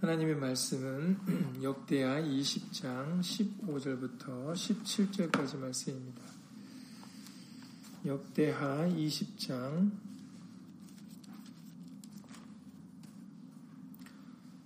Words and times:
하나님의 0.00 0.34
말씀은 0.36 1.18
역대하 1.62 2.22
20장 2.22 3.20
15절부터 3.20 4.54
17절까지 4.54 5.58
말씀입니다. 5.58 6.22
역대하 8.06 8.88
20장 8.88 9.90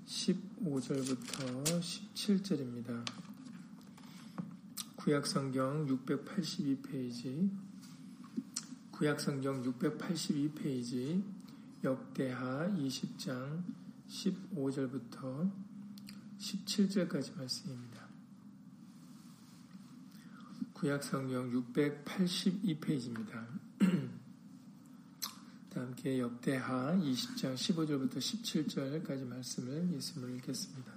15절부터 0.07 1.81
17절입니다. 1.81 3.05
구약성경 4.95 5.89
682페이지, 5.89 7.51
구약성경 8.93 9.65
682페이지, 9.65 11.25
역대하 11.83 12.69
20장 12.69 13.84
15절부터 14.15 15.51
17절까지 16.39 17.37
말씀입니다. 17.37 18.05
구약 20.73 21.03
성경 21.03 21.51
682페이지입니다. 21.51 23.45
함께 25.75 26.21
역대하 26.21 26.93
20장 26.95 27.55
15절부터 27.55 28.19
17절까지 28.19 29.27
말씀을 29.27 29.93
예수님을 29.95 30.37
읽겠습니다. 30.37 30.93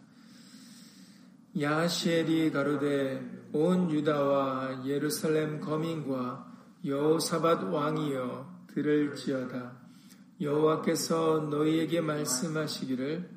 야시엘이 1.60 2.52
가로되 2.52 3.50
온 3.54 3.90
유다와 3.90 4.86
예루살렘 4.86 5.60
거민과 5.60 6.56
여호사밧 6.86 7.74
왕이여 7.74 8.68
들을지어다 8.68 9.87
여호와께서 10.40 11.48
너희에게 11.50 12.02
말씀하시기를 12.02 13.30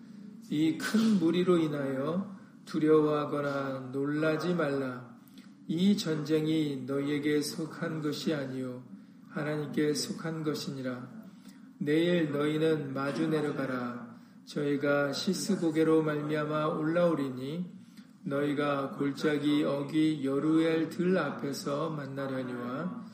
이 0.50 0.78
큰 0.78 1.18
무리로 1.20 1.58
인하여 1.58 2.36
두려워하거나 2.64 3.90
놀라지 3.92 4.54
말라 4.54 5.08
이 5.68 5.96
전쟁이 5.96 6.84
너희에게 6.86 7.40
속한 7.40 8.02
것이 8.02 8.34
아니요 8.34 8.82
하나님께 9.28 9.94
속한 9.94 10.42
것이니라 10.42 11.08
내일 11.78 12.30
너희는 12.32 12.92
마주 12.92 13.26
내려가라. 13.28 14.10
저희가 14.44 15.12
시스 15.12 15.58
고개로 15.60 16.02
말미암아 16.02 16.66
올라오리니 16.66 17.64
너희가 18.24 18.90
골짜기 18.98 19.62
어기 19.64 20.24
여루엘 20.24 20.90
들 20.90 21.16
앞에서 21.16 21.90
만나려니와 21.90 23.06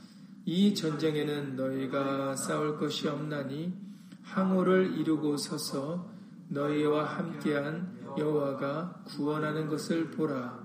이 0.49 0.77
전쟁에는 0.77 1.57
너희가 1.57 2.37
싸울 2.37 2.79
것이 2.79 3.09
없나니 3.09 3.75
항우를 4.23 4.97
이루고 4.97 5.37
서서 5.39 6.09
너희와 6.49 7.05
함께한 7.05 8.15
여호와가 8.17 9.03
구원하는 9.09 9.67
것을 9.67 10.13
보라. 10.13 10.65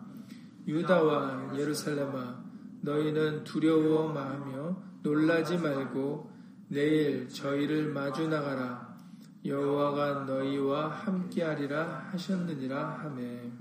유다와 0.68 1.58
예루살렘아 1.58 2.44
너희는 2.82 3.44
두려워 3.44 4.14
마하며 4.14 4.84
놀라지 5.02 5.58
말고 5.58 6.32
내일 6.68 7.28
저희를 7.28 7.92
마주 7.92 8.28
나가라. 8.28 8.96
여호와가 9.44 10.26
너희와 10.26 10.90
함께하리라 10.90 12.10
하셨느니라 12.12 13.00
하매. 13.00 13.52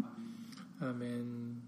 아멘. 0.80 1.62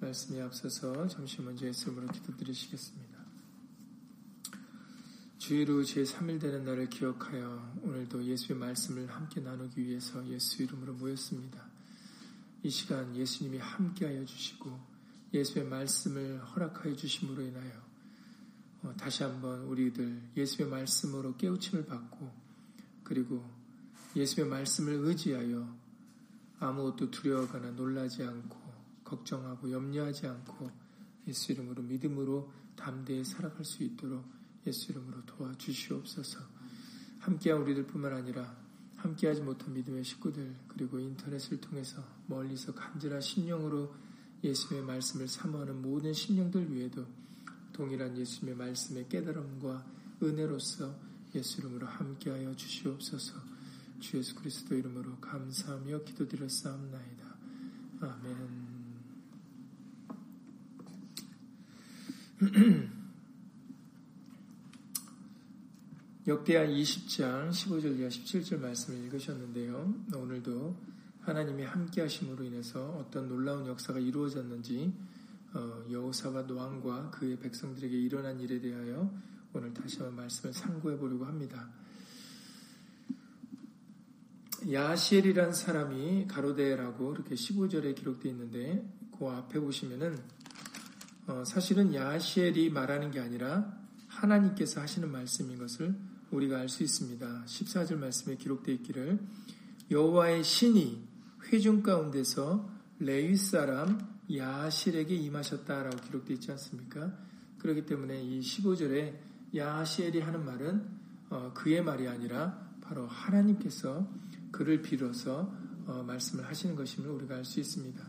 말씀이 0.00 0.40
앞서서 0.42 1.06
잠시 1.06 1.40
먼저 1.40 1.66
예수님으로 1.66 2.08
기도드리시겠습니다. 2.08 3.09
주의로 5.40 5.80
제3일 5.80 6.38
되는 6.38 6.66
날을 6.66 6.90
기억하여 6.90 7.72
오늘도 7.82 8.24
예수의 8.24 8.58
말씀을 8.58 9.06
함께 9.10 9.40
나누기 9.40 9.82
위해서 9.82 10.24
예수 10.28 10.62
이름으로 10.62 10.92
모였습니다. 10.92 11.64
이 12.62 12.68
시간 12.68 13.16
예수님이 13.16 13.56
함께하여 13.56 14.26
주시고 14.26 14.78
예수의 15.32 15.64
말씀을 15.64 16.44
허락하여 16.44 16.94
주심으로 16.94 17.40
인하여 17.40 17.72
어, 18.82 18.94
다시 18.98 19.22
한번 19.22 19.62
우리들 19.62 20.20
예수의 20.36 20.68
말씀으로 20.68 21.34
깨우침을 21.38 21.86
받고 21.86 22.30
그리고 23.02 23.42
예수의 24.14 24.46
말씀을 24.46 24.92
의지하여 24.92 25.74
아무것도 26.58 27.10
두려워하거나 27.10 27.70
놀라지 27.70 28.24
않고 28.24 28.58
걱정하고 29.04 29.72
염려하지 29.72 30.26
않고 30.26 30.70
예수 31.28 31.52
이름으로 31.52 31.82
믿음으로 31.82 32.52
담대히 32.76 33.24
살아갈 33.24 33.64
수 33.64 33.82
있도록 33.82 34.39
예수 34.66 34.92
이름으로 34.92 35.24
도와주시옵소서. 35.26 36.40
함께한 37.20 37.62
우리들뿐만 37.62 38.12
아니라 38.12 38.56
함께하지 38.96 39.42
못한 39.42 39.72
믿음의 39.72 40.04
식구들 40.04 40.54
그리고 40.68 40.98
인터넷을 40.98 41.60
통해서 41.60 42.04
멀리서 42.26 42.74
간절한 42.74 43.20
심령으로 43.20 43.94
예수의 44.44 44.82
말씀을 44.82 45.28
사모하는 45.28 45.80
모든 45.82 46.12
심령들 46.12 46.72
위에도 46.72 47.06
동일한 47.72 48.16
예수님의 48.16 48.56
말씀의 48.56 49.08
깨달음과 49.08 49.86
은혜로서 50.22 50.94
예수 51.34 51.60
이름으로 51.60 51.86
함께하여 51.86 52.54
주시옵소서. 52.56 53.34
주 54.00 54.16
예수 54.18 54.34
그리스도 54.34 54.74
이름으로 54.74 55.16
감사하며 55.20 56.04
기도드렸사옵나이다. 56.04 57.36
아멘. 58.00 58.90
역대하 66.26 66.66
20장 66.66 67.48
15절 67.48 67.98
이하 67.98 68.08
17절 68.08 68.60
말씀을 68.60 69.04
읽으셨는데요. 69.04 69.94
오늘도 70.14 70.76
하나님이 71.22 71.62
함께 71.62 72.02
하심으로 72.02 72.44
인해서 72.44 72.90
어떤 72.98 73.26
놀라운 73.26 73.66
역사가 73.66 73.98
이루어졌는지 73.98 74.92
어, 75.54 75.82
여호사밧 75.90 76.50
왕과 76.50 77.10
그의 77.12 77.38
백성들에게 77.38 77.96
일어난 77.96 78.38
일에 78.38 78.60
대하여 78.60 79.10
오늘 79.54 79.72
다시 79.72 79.96
한번 79.96 80.16
말씀을 80.16 80.52
상고해 80.52 80.98
보려고 80.98 81.24
합니다. 81.24 81.70
야시엘이란 84.70 85.54
사람이 85.54 86.26
가로데라고 86.28 87.14
이렇게 87.14 87.34
15절에 87.34 87.94
기록되어 87.96 88.30
있는데 88.32 88.86
그 89.18 89.26
앞에 89.26 89.58
보시면은 89.58 90.18
어, 91.28 91.44
사실은 91.46 91.94
야시엘이 91.94 92.68
말하는 92.68 93.10
게 93.10 93.20
아니라 93.20 93.74
하나님께서 94.06 94.82
하시는 94.82 95.10
말씀인 95.10 95.58
것을 95.58 96.09
우리가 96.30 96.58
알 96.58 96.68
수 96.68 96.82
있습니다. 96.82 97.44
14절 97.46 97.96
말씀에 97.96 98.36
기록되어 98.36 98.74
있기를 98.76 99.18
여호와의 99.90 100.44
신이 100.44 101.02
회중 101.46 101.82
가운데서 101.82 102.68
레위 103.00 103.36
사람 103.36 103.98
야실에게 104.32 105.14
임하셨다라고 105.16 105.96
기록되어 106.06 106.34
있지 106.34 106.50
않습니까? 106.52 107.12
그렇기 107.58 107.86
때문에 107.86 108.22
이 108.22 108.40
15절에 108.40 109.14
야시엘이 109.54 110.20
하는 110.20 110.44
말은 110.44 110.86
어, 111.30 111.52
그의 111.54 111.82
말이 111.82 112.06
아니라 112.06 112.70
바로 112.80 113.06
하나님께서 113.06 114.06
그를 114.52 114.82
빌어서 114.82 115.52
어, 115.86 116.02
말씀을 116.04 116.46
하시는 116.46 116.76
것임을 116.76 117.10
우리가 117.10 117.36
알 117.36 117.44
수 117.44 117.58
있습니다. 117.60 118.02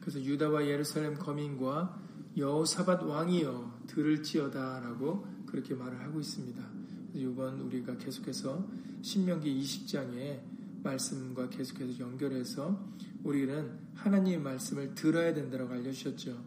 그래서 0.00 0.22
유다와 0.22 0.66
예루살렘 0.66 1.14
거민과 1.14 1.98
여호사밧 2.36 3.04
왕이여 3.04 3.84
들을지어다라고 3.86 5.26
그렇게 5.46 5.74
말을 5.74 6.00
하고 6.00 6.20
있습니다. 6.20 6.81
이번 7.14 7.60
우리가 7.60 7.96
계속해서 7.96 8.66
신명기 9.02 9.60
20장에 9.60 10.40
말씀과 10.82 11.48
계속해서 11.48 11.98
연결해서 12.00 12.78
우리는 13.22 13.78
하나님의 13.94 14.40
말씀을 14.40 14.94
들어야 14.94 15.32
된다고 15.32 15.72
알려주셨죠. 15.72 16.42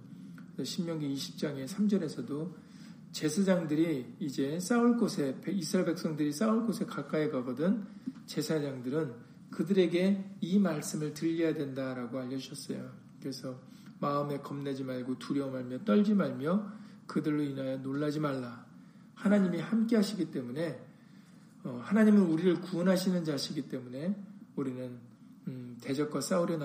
신명기 0.63 1.13
20장의 1.13 1.67
3절에서도 1.67 2.53
제사장들이 3.11 4.15
이제 4.19 4.59
싸울 4.59 4.97
곳에 4.97 5.39
이스라엘 5.47 5.85
백성들이 5.85 6.33
싸울 6.33 6.65
곳에 6.65 6.85
가까이 6.85 7.29
가거든 7.29 7.85
제사장들은 8.25 9.13
그들에게 9.51 10.37
이 10.41 10.59
말씀을 10.59 11.13
들려야 11.13 11.53
된다라고 11.53 12.19
알려주셨어요. 12.19 12.91
그래서 13.21 13.61
마음에 13.99 14.39
겁내지 14.39 14.83
말고 14.83 15.17
두려워 15.17 15.51
말며 15.51 15.83
떨지 15.85 16.13
말며 16.13 16.69
그들로 17.07 17.41
인하여 17.41 17.77
놀라지 17.77 18.19
말라. 18.19 18.64
하나님이 19.15 19.59
함께 19.59 19.95
하시기 19.95 20.31
때문에 20.31 20.79
어, 21.63 21.81
하나님은 21.83 22.21
우리를 22.21 22.61
구원하시는 22.61 23.23
자시기 23.23 23.67
때문에 23.69 24.15
우리는 24.55 24.99
음, 25.47 25.77
대적과 25.81 26.21
싸우려 26.21 26.57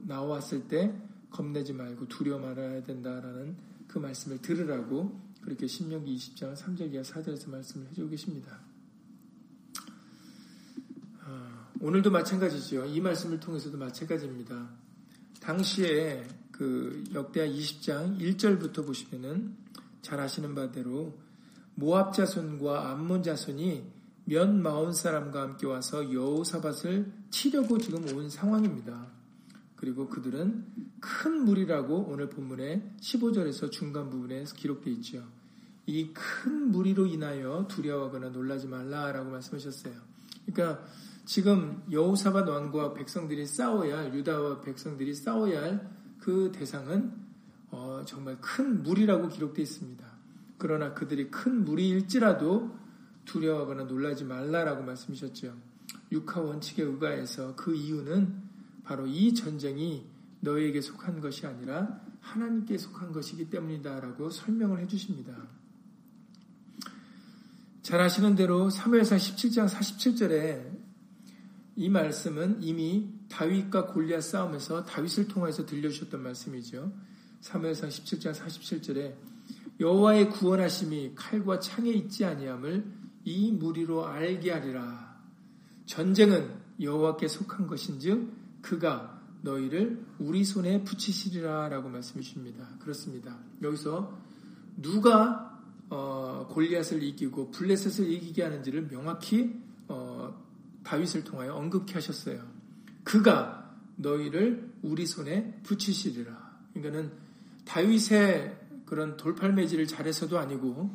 나왔을 0.00 0.68
때 0.68 0.94
겁내지 1.30 1.72
말고 1.72 2.08
두려워 2.08 2.40
말아야 2.40 2.82
된다라는 2.82 3.56
그 3.86 3.98
말씀을 3.98 4.40
들으라고 4.40 5.20
그렇게 5.42 5.66
신명기 5.66 6.14
20장 6.16 6.54
3절 6.54 6.92
이하 6.92 7.02
4절에서 7.02 7.50
말씀을 7.50 7.88
해주고 7.88 8.10
계십니다. 8.10 8.58
아, 11.24 11.68
오늘도 11.80 12.10
마찬가지죠. 12.10 12.86
이 12.86 13.00
말씀을 13.00 13.40
통해서도 13.40 13.78
마찬가지입니다. 13.78 14.68
당시에 15.40 16.26
그 16.50 17.04
역대하 17.14 17.46
20장 17.46 18.18
1절부터 18.18 18.84
보시면은 18.84 19.56
잘 20.02 20.20
아시는 20.20 20.54
바대로 20.54 21.18
모압 21.78 22.12
자손과 22.12 22.90
암몬 22.90 23.22
자손이 23.22 23.84
몇 24.24 24.50
마흔 24.50 24.92
사람과 24.92 25.42
함께 25.42 25.66
와서 25.66 26.12
여호사밧을 26.12 27.12
치려고 27.30 27.78
지금 27.78 28.04
온 28.16 28.28
상황입니다. 28.28 29.06
그리고 29.76 30.08
그들은 30.08 30.66
큰 31.00 31.44
무리라고 31.44 32.08
오늘 32.10 32.28
본문의 32.28 32.82
15절에서 33.00 33.70
중간 33.70 34.10
부분에 34.10 34.44
기록되어 34.56 34.92
있죠. 34.94 35.24
이 35.86 36.12
큰 36.12 36.70
무리로 36.70 37.06
인하여 37.06 37.66
두려워하거나 37.68 38.30
놀라지 38.30 38.66
말라라고 38.66 39.30
말씀하셨어요. 39.30 39.94
그러니까 40.46 40.84
지금 41.24 41.82
여호사밧 41.90 42.48
왕과 42.48 42.94
백성들이 42.94 43.46
싸워야 43.46 43.98
할 43.98 44.14
유다와 44.14 44.60
백성들이 44.62 45.14
싸워야 45.14 45.62
할 45.62 45.98
그 46.18 46.52
대상은 46.52 47.12
어, 47.70 48.02
정말 48.04 48.36
큰 48.40 48.82
무리라고 48.82 49.28
기록되어 49.28 49.62
있습니다. 49.62 50.04
그러나 50.58 50.92
그들이 50.92 51.30
큰 51.30 51.64
무리일지라도 51.64 52.76
두려워하거나 53.24 53.84
놀라지 53.84 54.24
말라라고 54.24 54.82
말씀하셨죠. 54.82 55.56
육하 56.12 56.40
원칙에 56.40 56.82
의가해서 56.82 57.54
그 57.54 57.74
이유는 57.74 58.48
바로 58.84 59.06
이 59.06 59.34
전쟁이 59.34 60.06
너에게 60.40 60.80
속한 60.80 61.20
것이 61.20 61.46
아니라 61.46 62.00
하나님께 62.20 62.78
속한 62.78 63.12
것이기 63.12 63.50
때문이다라고 63.50 64.30
설명을 64.30 64.80
해주십니다. 64.80 65.34
잘 67.82 68.00
아시는 68.00 68.34
대로 68.34 68.70
사무엘상 68.70 69.18
17장 69.18 69.68
47절에 69.68 70.78
이 71.76 71.88
말씀은 71.88 72.62
이미 72.62 73.08
다윗과 73.28 73.86
골리앗 73.86 74.22
싸움에서 74.22 74.84
다윗을 74.84 75.28
통해서 75.28 75.64
들려주셨던 75.64 76.22
말씀이죠. 76.22 76.92
사무엘상 77.40 77.88
17장 77.88 78.34
47절에 78.34 79.14
여호와의 79.80 80.30
구원하심이 80.30 81.12
칼과 81.14 81.60
창에 81.60 81.90
있지 81.90 82.24
아니함을 82.24 82.84
이 83.24 83.52
무리로 83.52 84.06
알게 84.06 84.50
하리라. 84.50 85.16
전쟁은 85.86 86.52
여호와께 86.80 87.28
속한 87.28 87.66
것인즉 87.66 88.62
그가 88.62 89.20
너희를 89.42 90.04
우리 90.18 90.44
손에 90.44 90.82
붙이시리라라고 90.84 91.88
말씀해 91.88 92.22
주십니다. 92.22 92.68
그렇습니다. 92.80 93.38
여기서 93.62 94.18
누가 94.76 95.48
어, 95.90 96.46
골리앗을 96.50 97.02
이기고 97.02 97.50
블레셋을 97.50 98.10
이기게 98.10 98.42
하는지를 98.42 98.88
명확히 98.88 99.58
어, 99.88 100.34
다윗을 100.82 101.24
통하여 101.24 101.54
언급케 101.54 101.94
하셨어요. 101.94 102.42
그가 103.04 103.74
너희를 103.96 104.70
우리 104.82 105.06
손에 105.06 105.60
붙이시리라. 105.62 106.58
그러니까는 106.74 107.12
다윗의 107.64 108.67
그런 108.88 109.18
돌팔매질을 109.18 109.86
잘해서도 109.86 110.38
아니고 110.38 110.90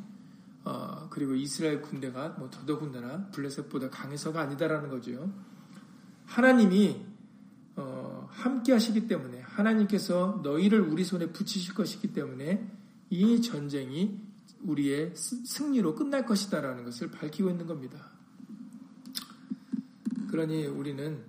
어, 0.66 1.07
그리고 1.12 1.36
이스라엘 1.36 1.80
군대가 1.81 2.30
뭐 2.40 2.50
더더군다나 2.50 3.28
블레셋보다 3.28 3.92
강해서가 3.92 4.42
아니다라는 4.42 4.90
거죠. 4.90 5.31
하나님이 6.25 7.06
어, 7.75 8.28
함께 8.31 8.74
하시기 8.74 9.07
때문에 9.07 9.42
하나님께서 9.42 10.42
너희를 10.44 10.81
우리 10.81 11.04
손에 11.04 11.28
붙이실 11.28 11.75
것이기 11.75 12.13
때문에 12.13 12.68
이 13.12 13.42
전쟁이 13.44 14.19
우리의 14.63 15.13
승리로 15.16 15.94
끝날 15.94 16.25
것이다라는 16.25 16.86
것을 16.86 17.12
밝히고 17.12 17.50
있는 17.51 17.68
겁니다. 17.68 18.10
그러니 20.31 20.66
우리는 20.66 21.24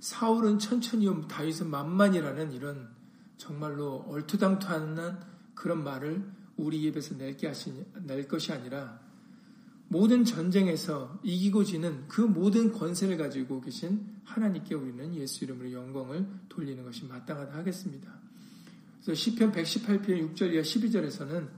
사울은 0.00 0.58
천천히 0.58 1.08
다윗은 1.28 1.68
만만이라는 1.68 2.52
이런 2.52 2.88
정말로 3.36 4.06
얼토당토하는 4.08 5.35
그런 5.56 5.82
말을 5.82 6.24
우리 6.56 6.80
입에서 6.84 7.16
낼게 7.16 7.48
하시니, 7.48 7.84
낼 8.04 8.28
것이 8.28 8.52
아니라 8.52 9.00
모든 9.88 10.24
전쟁에서 10.24 11.20
이기고 11.24 11.64
지는 11.64 12.06
그 12.06 12.20
모든 12.20 12.72
권세를 12.72 13.16
가지고 13.16 13.60
계신 13.60 14.04
하나님께 14.24 14.74
우리는 14.74 15.14
예수 15.16 15.44
이름으로 15.44 15.72
영광을 15.72 16.26
돌리는 16.48 16.84
것이 16.84 17.04
마땅하다 17.06 17.56
하겠습니다. 17.56 18.12
그래서 19.02 19.14
시편 19.14 19.52
118편 19.52 20.34
6절 20.34 20.52
이하 20.52 20.62
12절에서는 20.62 21.48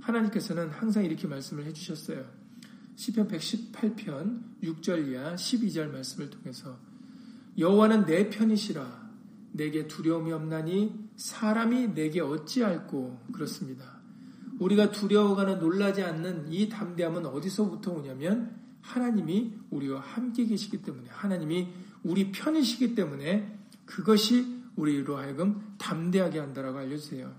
하나님께서는 0.00 0.70
항상 0.70 1.04
이렇게 1.04 1.26
말씀을 1.26 1.66
해주셨어요. 1.66 2.24
시편 2.96 3.28
118편 3.28 4.40
6절 4.62 5.08
이하 5.10 5.34
12절 5.34 5.90
말씀을 5.90 6.30
통해서 6.30 6.78
여호와는 7.58 8.06
내 8.06 8.30
편이시라 8.30 9.10
내게 9.52 9.86
두려움이 9.86 10.32
없나니 10.32 11.03
사람이 11.16 11.94
내게 11.94 12.20
어찌할꼬 12.20 13.26
그렇습니다. 13.32 14.00
우리가 14.58 14.90
두려워가는 14.90 15.58
놀라지 15.58 16.02
않는 16.02 16.52
이 16.52 16.68
담대함은 16.68 17.26
어디서부터 17.26 17.92
오냐면 17.92 18.56
하나님이 18.82 19.54
우리와 19.70 20.00
함께 20.00 20.44
계시기 20.44 20.82
때문에 20.82 21.08
하나님이 21.10 21.72
우리 22.02 22.30
편이시기 22.30 22.94
때문에 22.94 23.58
그것이 23.86 24.62
우리로 24.76 25.16
하여금 25.16 25.74
담대하게 25.78 26.38
한다라고 26.38 26.78
알려주세요. 26.78 27.34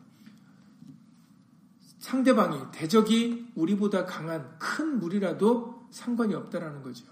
상대방이 1.99 2.59
대적이 2.71 3.51
우리보다 3.55 4.05
강한 4.05 4.57
큰 4.59 4.99
무리라도 4.99 5.87
상관이 5.91 6.33
없다라는 6.33 6.83
거죠. 6.83 7.05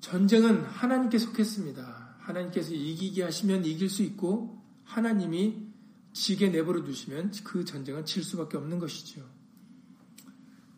전쟁은 0.00 0.64
하나님께 0.64 1.18
속했습니다. 1.18 1.97
하나님께서 2.28 2.74
이기게 2.74 3.22
하시면 3.22 3.64
이길 3.64 3.88
수 3.88 4.02
있고 4.02 4.62
하나님이 4.84 5.68
지게 6.12 6.48
내버려 6.48 6.82
두시면 6.82 7.32
그 7.44 7.64
전쟁은 7.64 8.04
질 8.04 8.22
수밖에 8.22 8.56
없는 8.56 8.78
것이죠. 8.78 9.22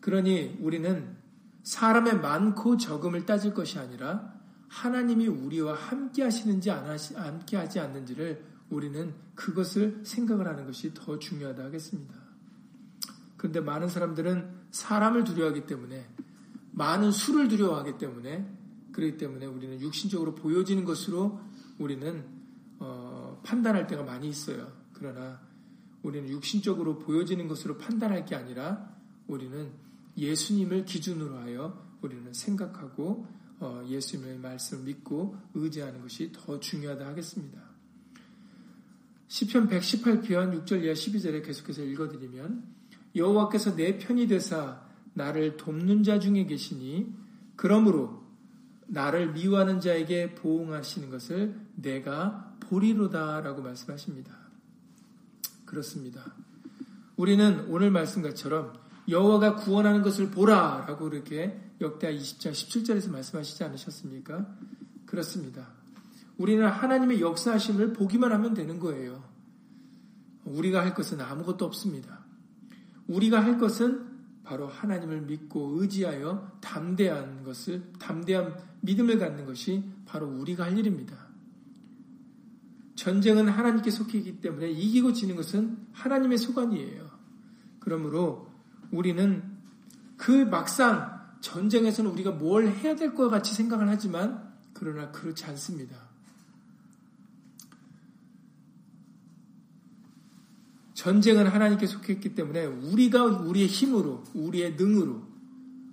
그러니 0.01 0.59
우리는 0.61 1.17
사람의 1.63 2.21
많고 2.21 2.77
적음을 2.77 3.27
따질 3.27 3.55
것이 3.55 3.79
아니라 3.79 4.35
하나님이 4.69 5.29
우리와 5.29 5.75
함께 5.75 6.23
하시는지 6.23 6.71
안 6.71 6.87
하시, 6.87 7.15
함께 7.15 7.57
하지 7.57 7.81
않는지를 7.81 8.45
우리는 8.71 9.15
그것을 9.35 10.01
생각을 10.05 10.47
하는 10.47 10.65
것이 10.65 10.95
더 10.95 11.19
중요하다 11.19 11.65
하겠습니다. 11.65 12.15
그런데 13.37 13.61
많은 13.61 13.89
사람들은 13.89 14.61
사람을 14.71 15.25
두려워하기 15.25 15.67
때문에 15.67 16.09
많은 16.73 17.11
수를 17.11 17.49
두려워하기 17.49 17.99
때문에 17.99 18.60
그렇기 18.93 19.17
때문에 19.17 19.47
우리는 19.47 19.81
육신적으로 19.81 20.35
보여지는 20.35 20.85
것으로 20.85 21.41
우리는 21.79 22.25
어, 22.79 23.41
판단할 23.45 23.87
때가 23.87 24.03
많이 24.03 24.29
있어요. 24.29 24.73
그러나 24.93 25.41
우리는 26.03 26.29
육신적으로 26.29 26.99
보여지는 26.99 27.49
것으로 27.49 27.77
판단할 27.79 28.25
게 28.25 28.35
아니라 28.35 28.95
우리는 29.27 29.71
예수님을 30.17 30.85
기준으로 30.85 31.39
하여 31.39 31.87
우리는 32.03 32.33
생각하고 32.33 33.27
어, 33.61 33.85
예수님의 33.87 34.39
말씀을 34.39 34.85
믿고 34.85 35.37
의지하는 35.55 36.01
것이 36.01 36.33
더 36.33 36.59
중요하다 36.59 37.07
하겠습니다. 37.07 37.61
시편 39.29 39.69
118편 39.69 40.65
6절 40.65 40.83
이하 40.83 40.95
12절에 40.95 41.45
계속해서 41.45 41.85
읽어드리면 41.85 42.65
여호와께서 43.15 43.77
내 43.77 43.99
편이 43.99 44.27
되사 44.27 44.83
나를 45.15 45.57
돕는 45.57 46.03
자 46.03 46.19
중에 46.19 46.47
계시니 46.47 47.15
그러므로 47.57 48.20
나를 48.91 49.33
미워하는 49.33 49.81
자에게 49.81 50.35
보응하시는 50.35 51.11
것을 51.11 51.55
내가 51.77 52.57
보리로다라고 52.61 53.63
말씀하십니다. 53.63 54.37
그렇습니다. 55.65 56.35
우리는 57.17 57.67
오늘 57.69 57.93
말씀과처럼 57.93 58.73
여호와가 59.09 59.57
구원하는 59.57 60.03
것을 60.03 60.31
보라라고 60.31 61.09
이렇게 61.09 61.61
역대하 61.81 62.13
20장 62.13 62.51
17절에서 62.51 63.11
말씀하시지 63.11 63.63
않으셨습니까? 63.63 64.47
그렇습니다. 65.07 65.69
우리는 66.37 66.67
하나님의 66.67 67.21
역사하심을 67.21 67.93
보기만 67.93 68.33
하면 68.33 68.55
되는 68.55 68.81
거예요. 68.81 69.23
우리가 70.45 70.81
할 70.81 70.95
것은 70.95 71.21
아무것도 71.21 71.65
없습니다. 71.65 72.25
우리가 73.07 73.43
할 73.43 73.59
것은 73.59 74.10
바로 74.51 74.67
하나님을 74.67 75.21
믿고 75.21 75.81
의지하여 75.81 76.59
담대한 76.61 77.45
것을, 77.45 77.85
담대한 78.01 78.57
믿음을 78.81 79.17
갖는 79.17 79.47
것이 79.47 79.85
바로 80.07 80.27
우리가 80.27 80.65
할 80.65 80.77
일입니다. 80.77 81.17
전쟁은 82.97 83.49
하나님께 83.49 83.93
속해 83.93 84.19
있기 84.19 84.41
때문에 84.41 84.69
이기고 84.69 85.13
지는 85.13 85.37
것은 85.37 85.79
하나님의 85.93 86.39
소관이에요. 86.39 87.09
그러므로 87.79 88.51
우리는 88.91 89.41
그 90.17 90.33
막상 90.33 91.21
전쟁에서는 91.41 92.11
우리가 92.11 92.33
뭘 92.33 92.67
해야 92.67 92.97
될 92.97 93.15
것 93.15 93.29
같이 93.29 93.55
생각을 93.55 93.89
하지만 93.89 94.53
그러나 94.73 95.13
그렇지 95.13 95.45
않습니다. 95.45 95.97
전쟁은 101.01 101.47
하나님께 101.47 101.87
속했기 101.87 102.35
때문에 102.35 102.67
우리가 102.67 103.25
우리의 103.25 103.69
힘으로, 103.69 104.23
우리의 104.35 104.75
능으로, 104.77 105.23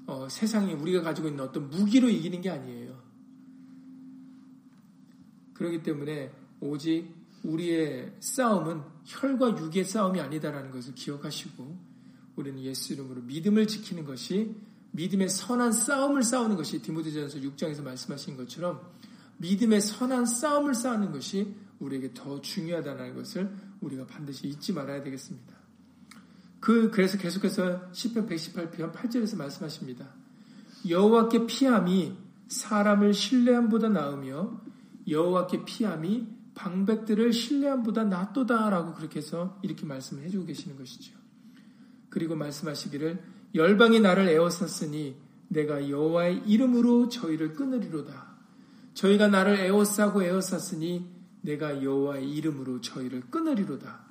어, 0.05 0.27
세상에 0.29 0.73
우리가 0.73 1.01
가지고 1.01 1.29
있는 1.29 1.45
어떤 1.45 1.69
무기로 1.69 2.09
이기는 2.09 2.41
게 2.41 2.49
아니에요. 2.49 3.01
그렇기 5.53 5.81
때문에 5.81 6.29
오직 6.59 7.07
우리의 7.43 8.15
싸움은 8.19 8.81
혈과 9.05 9.57
육의 9.57 9.85
싸움이 9.85 10.19
아니다라는 10.19 10.71
것을 10.71 10.93
기억하시고 10.93 11.77
우리는 12.35 12.61
예수 12.63 12.91
이름으로 12.91 13.21
믿음을 13.21 13.65
지키는 13.65 14.03
것이 14.03 14.53
믿음의 14.91 15.29
선한 15.29 15.71
싸움을 15.71 16.21
싸우는 16.21 16.57
것이 16.57 16.81
디모데전서 16.81 17.39
6장에서 17.39 17.81
말씀하신 17.81 18.35
것처럼 18.35 18.81
믿음의 19.37 19.79
선한 19.79 20.25
싸움을 20.25 20.73
싸우는 20.73 21.13
것이 21.13 21.55
우리에게 21.79 22.13
더 22.13 22.41
중요하다는 22.41 23.15
것을 23.15 23.66
우리가 23.81 24.05
반드시 24.05 24.47
잊지 24.47 24.73
말아야 24.73 25.03
되겠습니다. 25.03 25.55
그 26.59 26.89
그래서 26.91 27.17
계속해서 27.17 27.93
시편 27.93 28.27
118편 28.27 28.93
8절에서 28.93 29.37
말씀하십니다. 29.37 30.13
여호와께 30.87 31.45
피함이 31.45 32.17
사람을 32.47 33.13
신뢰함보다 33.13 33.89
나으며 33.89 34.61
여호와께 35.07 35.65
피함이 35.65 36.27
방백들을 36.55 37.31
신뢰함보다 37.33 38.05
낫도다라고 38.05 38.93
그렇게 38.95 39.19
해서 39.19 39.59
이렇게 39.61 39.85
말씀을 39.85 40.23
해주고 40.23 40.45
계시는 40.45 40.77
것이죠. 40.77 41.13
그리고 42.09 42.35
말씀하시기를 42.35 43.21
열방이 43.53 43.99
나를 43.99 44.27
에워쌌으니 44.29 45.15
내가 45.49 45.89
여호와의 45.89 46.43
이름으로 46.47 47.09
저희를 47.09 47.53
끊으리로다. 47.53 48.35
저희가 48.95 49.27
나를 49.27 49.59
에워싸고 49.59 50.23
에워쌌으니 50.23 51.16
내가 51.47 51.81
여호와의 51.81 52.29
이름으로 52.29 52.81
저희를 52.81 53.21
끊으리로다. 53.29 54.05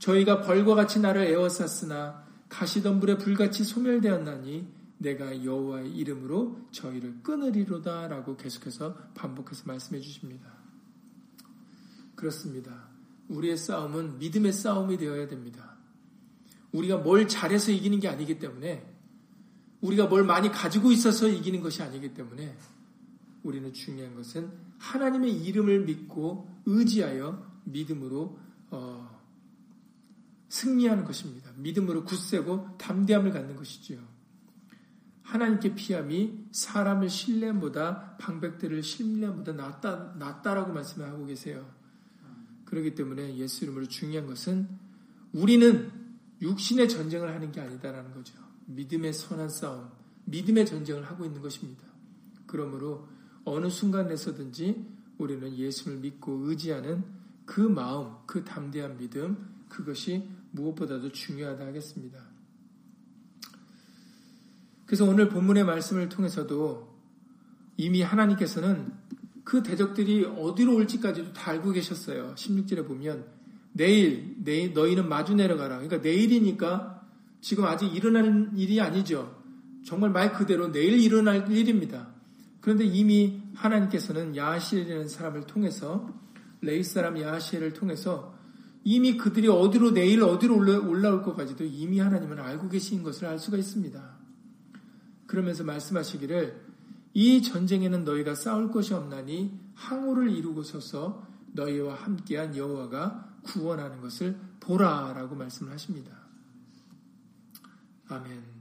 저희가 0.00 0.40
벌과 0.40 0.74
같이 0.74 0.98
나를 0.98 1.22
에워쌌으나 1.22 2.26
가시덤불에 2.48 3.18
불같이 3.18 3.62
소멸되었나니 3.62 4.66
내가 4.98 5.44
여호와의 5.44 5.94
이름으로 5.94 6.66
저희를 6.72 7.22
끊으리로다라고 7.22 8.36
계속해서 8.36 8.94
반복해서 9.14 9.62
말씀해 9.66 10.00
주십니다. 10.00 10.52
그렇습니다. 12.16 12.88
우리의 13.28 13.56
싸움은 13.56 14.18
믿음의 14.18 14.52
싸움이 14.52 14.98
되어야 14.98 15.28
됩니다. 15.28 15.76
우리가 16.72 16.98
뭘 16.98 17.28
잘해서 17.28 17.70
이기는 17.70 18.00
게 18.00 18.08
아니기 18.08 18.40
때문에 18.40 18.84
우리가 19.80 20.06
뭘 20.06 20.24
많이 20.24 20.50
가지고 20.50 20.90
있어서 20.90 21.28
이기는 21.28 21.60
것이 21.60 21.82
아니기 21.82 22.14
때문에 22.14 22.58
우리는 23.44 23.72
중요한 23.72 24.16
것은 24.16 24.69
하나님의 24.80 25.44
이름을 25.44 25.84
믿고 25.84 26.48
의지하여 26.66 27.46
믿음으로 27.64 28.38
어, 28.70 29.20
승리하는 30.48 31.04
것입니다. 31.04 31.52
믿음으로 31.56 32.04
굳세고 32.04 32.78
담대함을 32.78 33.30
갖는 33.30 33.56
것이지요. 33.56 34.00
하나님께 35.22 35.76
피함이 35.76 36.46
사람을 36.50 37.08
신뢰보다 37.08 38.16
방백들을 38.16 38.82
신뢰보다 38.82 39.52
낫다, 39.52 40.14
낫다라고 40.18 40.72
말씀을 40.72 41.08
하고 41.08 41.24
계세요. 41.26 41.70
그렇기 42.64 42.94
때문에 42.94 43.36
예수 43.36 43.64
이름으로 43.64 43.86
중요한 43.86 44.26
것은 44.26 44.68
우리는 45.32 45.92
육신의 46.40 46.88
전쟁을 46.88 47.32
하는 47.32 47.52
게 47.52 47.60
아니다라는 47.60 48.12
거죠. 48.12 48.34
믿음의 48.66 49.12
선한 49.12 49.50
싸움, 49.50 49.88
믿음의 50.24 50.66
전쟁을 50.66 51.04
하고 51.04 51.24
있는 51.24 51.42
것입니다. 51.42 51.84
그러므로 52.46 53.08
어느 53.44 53.68
순간에서든지 53.68 54.86
우리는 55.18 55.56
예수를 55.56 55.98
믿고 55.98 56.48
의지하는 56.48 57.04
그 57.44 57.60
마음, 57.60 58.12
그 58.26 58.44
담대한 58.44 58.96
믿음, 58.96 59.50
그것이 59.68 60.28
무엇보다도 60.52 61.12
중요하다 61.12 61.66
하겠습니다. 61.66 62.20
그래서 64.86 65.04
오늘 65.04 65.28
본문의 65.28 65.64
말씀을 65.64 66.08
통해서도 66.08 66.90
이미 67.76 68.02
하나님께서는 68.02 68.92
그 69.44 69.62
대적들이 69.62 70.24
어디로 70.24 70.74
올지까지도 70.76 71.32
다 71.32 71.52
알고 71.52 71.72
계셨어요. 71.72 72.34
16절에 72.34 72.86
보면 72.86 73.24
내일, 73.72 74.36
내일 74.42 74.72
너희는 74.72 75.08
마주 75.08 75.34
내려가라. 75.34 75.78
그러니까 75.78 75.98
내일이니까 75.98 77.06
지금 77.40 77.64
아직 77.64 77.94
일어날 77.94 78.50
일이 78.56 78.80
아니죠. 78.80 79.40
정말 79.84 80.10
말 80.10 80.32
그대로 80.32 80.70
내일 80.70 81.00
일어날 81.00 81.50
일입니다. 81.50 82.09
그런데 82.60 82.84
이미 82.84 83.42
하나님께서는 83.54 84.36
야하시엘이라는 84.36 85.08
사람을 85.08 85.46
통해서 85.46 86.10
레이 86.60 86.82
사람 86.82 87.18
야하시엘을 87.18 87.72
통해서 87.72 88.34
이미 88.84 89.16
그들이 89.16 89.48
어디로 89.48 89.92
내일 89.92 90.22
어디로 90.22 90.56
올라올 90.56 91.22
것까지도 91.22 91.64
이미 91.64 92.00
하나님은 92.00 92.38
알고 92.38 92.68
계신 92.68 93.02
것을 93.02 93.26
알 93.26 93.38
수가 93.38 93.56
있습니다. 93.56 94.18
그러면서 95.26 95.64
말씀하시기를 95.64 96.70
이 97.12 97.42
전쟁에는 97.42 98.04
너희가 98.04 98.34
싸울 98.34 98.70
것이 98.70 98.94
없나니 98.94 99.58
항우를 99.74 100.30
이루고 100.30 100.62
서서 100.62 101.26
너희와 101.52 101.94
함께한 101.94 102.56
여호와가 102.56 103.38
구원하는 103.42 104.00
것을 104.00 104.38
보라라고 104.60 105.34
말씀을 105.34 105.72
하십니다. 105.72 106.12
아멘. 108.08 108.59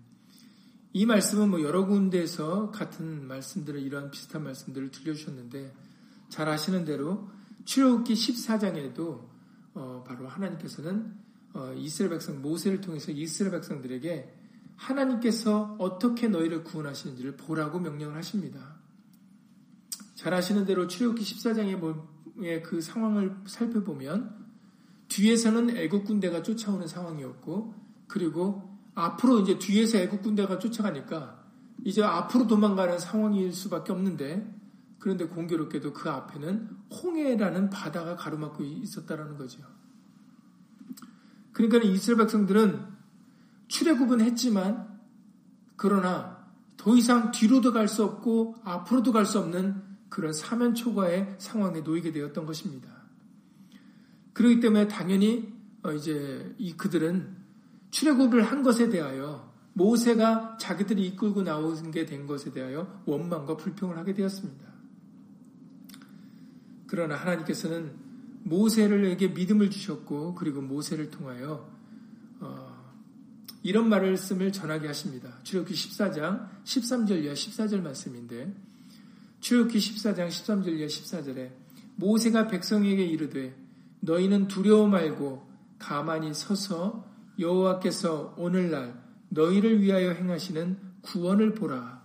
이 0.91 1.05
말씀은 1.05 1.49
뭐 1.49 1.61
여러 1.61 1.85
군데에서 1.85 2.71
같은 2.71 3.27
말씀들을 3.27 3.79
이러한 3.79 4.09
비슷한 4.09 4.43
말씀들을 4.43 4.89
들려주셨는데 4.89 5.71
잘 6.29 6.49
아시는 6.49 6.83
대로 6.85 7.29
출애굽기 7.65 8.13
14장에도 8.13 9.27
어, 9.75 10.03
바로 10.07 10.27
하나님께서는 10.27 11.13
어, 11.53 11.73
이스라엘 11.75 12.11
백성 12.11 12.41
모세를 12.41 12.81
통해서 12.81 13.11
이스라엘 13.11 13.51
백성들에게 13.51 14.35
하나님께서 14.77 15.75
어떻게 15.77 16.27
너희를 16.27 16.63
구원하시는지를 16.63 17.37
보라고 17.37 17.79
명령을 17.79 18.15
하십니다. 18.15 18.79
잘 20.15 20.33
아시는 20.33 20.65
대로 20.65 20.87
출애굽기 20.87 21.23
14장의 21.23 22.63
그 22.63 22.81
상황을 22.81 23.35
살펴보면 23.45 24.47
뒤에서는 25.09 25.77
애국 25.77 26.05
군대가 26.05 26.41
쫓아오는 26.41 26.87
상황이었고 26.87 27.73
그리고 28.07 28.68
앞으로 28.99 29.39
이제 29.39 29.57
뒤에서 29.57 29.97
애국 29.97 30.21
군대가 30.21 30.59
쫓아가니까 30.59 31.43
이제 31.85 32.03
앞으로 32.03 32.47
도망가는 32.47 32.99
상황일 32.99 33.53
수밖에 33.53 33.91
없는데 33.93 34.55
그런데 34.99 35.25
공교롭게도 35.27 35.93
그 35.93 36.09
앞에는 36.09 36.69
홍해라는 36.91 37.69
바다가 37.69 38.15
가로막고 38.15 38.63
있었다라는 38.63 39.37
거죠. 39.37 39.61
그러니까 41.53 41.79
이스라엘 41.79 42.17
백성들은 42.17 42.85
출애굽은 43.69 44.21
했지만 44.21 44.99
그러나 45.77 46.45
더 46.75 46.95
이상 46.95 47.31
뒤로도 47.31 47.71
갈 47.71 47.87
수 47.87 48.03
없고 48.03 48.55
앞으로도 48.63 49.11
갈 49.13 49.25
수 49.25 49.39
없는 49.39 49.81
그런 50.09 50.33
사면 50.33 50.75
초과의 50.75 51.35
상황에 51.37 51.81
놓이게 51.81 52.11
되었던 52.11 52.45
것입니다. 52.45 52.89
그렇기 54.33 54.59
때문에 54.59 54.87
당연히 54.87 55.53
어, 55.83 55.91
이제 55.93 56.53
이 56.57 56.73
그들은 56.75 57.38
출애굽을 57.91 58.43
한 58.43 58.63
것에 58.63 58.89
대하여 58.89 59.49
모세가 59.73 60.57
자기들이 60.59 61.07
이끌고 61.07 61.43
나온 61.43 61.91
게 61.91 62.05
된 62.05 62.27
것에 62.27 62.51
대하여 62.51 63.01
원망과 63.05 63.57
불평을 63.57 63.97
하게 63.97 64.13
되었습니다. 64.13 64.67
그러나 66.87 67.15
하나님께서는 67.15 67.93
모세를에게 68.43 69.29
믿음을 69.29 69.69
주셨고 69.69 70.35
그리고 70.35 70.61
모세를 70.61 71.11
통하여 71.11 71.69
어, 72.39 72.93
이런 73.61 73.89
말씀을 73.89 74.51
전하게 74.51 74.87
하십니다. 74.87 75.37
출애굽기 75.43 75.73
14장 75.75 76.47
13절 76.63 77.23
이하 77.23 77.33
14절 77.33 77.81
말씀인데 77.81 78.53
출애굽기 79.41 79.77
14장 79.77 80.27
13절 80.27 80.69
이하 80.77 80.87
14절에 80.87 81.51
모세가 81.95 82.47
백성에게 82.47 83.05
이르되 83.05 83.55
너희는 83.99 84.47
두려워 84.47 84.87
말고 84.87 85.47
가만히 85.77 86.33
서서 86.33 87.08
여호와께서 87.39 88.35
오늘날 88.37 89.01
너희를 89.29 89.81
위하여 89.81 90.11
행하시는 90.11 90.77
구원을 91.01 91.55
보라. 91.55 92.03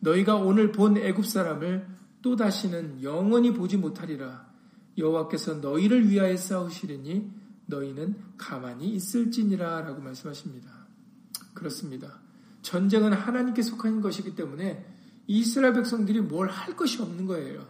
너희가 0.00 0.36
오늘 0.36 0.72
본 0.72 0.96
애굽 0.96 1.26
사람을 1.26 1.86
또 2.22 2.36
다시는 2.36 3.02
영원히 3.02 3.52
보지 3.52 3.76
못하리라. 3.76 4.46
여호와께서 4.96 5.54
너희를 5.56 6.08
위하여 6.08 6.36
싸우시리니 6.36 7.30
너희는 7.66 8.16
가만히 8.36 8.88
있을지니라라고 8.90 10.00
말씀하십니다. 10.00 10.86
그렇습니다. 11.54 12.20
전쟁은 12.62 13.12
하나님께 13.12 13.62
속한 13.62 14.00
것이기 14.00 14.34
때문에 14.34 14.86
이스라엘 15.26 15.72
백성들이 15.74 16.20
뭘 16.20 16.48
할 16.48 16.76
것이 16.76 17.02
없는 17.02 17.26
거예요. 17.26 17.66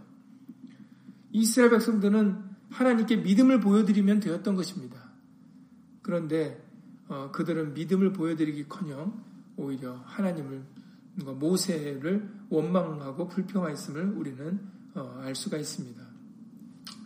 이스라엘 1.32 1.70
백성들은 1.70 2.44
하나님께 2.70 3.16
믿음을 3.16 3.60
보여드리면 3.60 4.20
되었던 4.20 4.54
것입니다. 4.54 5.10
그런데 6.02 6.65
어, 7.08 7.30
그들은 7.32 7.74
믿음을 7.74 8.12
보여드리기커녕 8.12 9.24
오히려 9.56 9.94
하나님을 10.04 10.64
모세를 11.24 12.28
원망하고 12.50 13.28
불평하였음을 13.28 14.16
우리는 14.16 14.60
어, 14.94 15.20
알 15.22 15.34
수가 15.34 15.56
있습니다. 15.56 16.02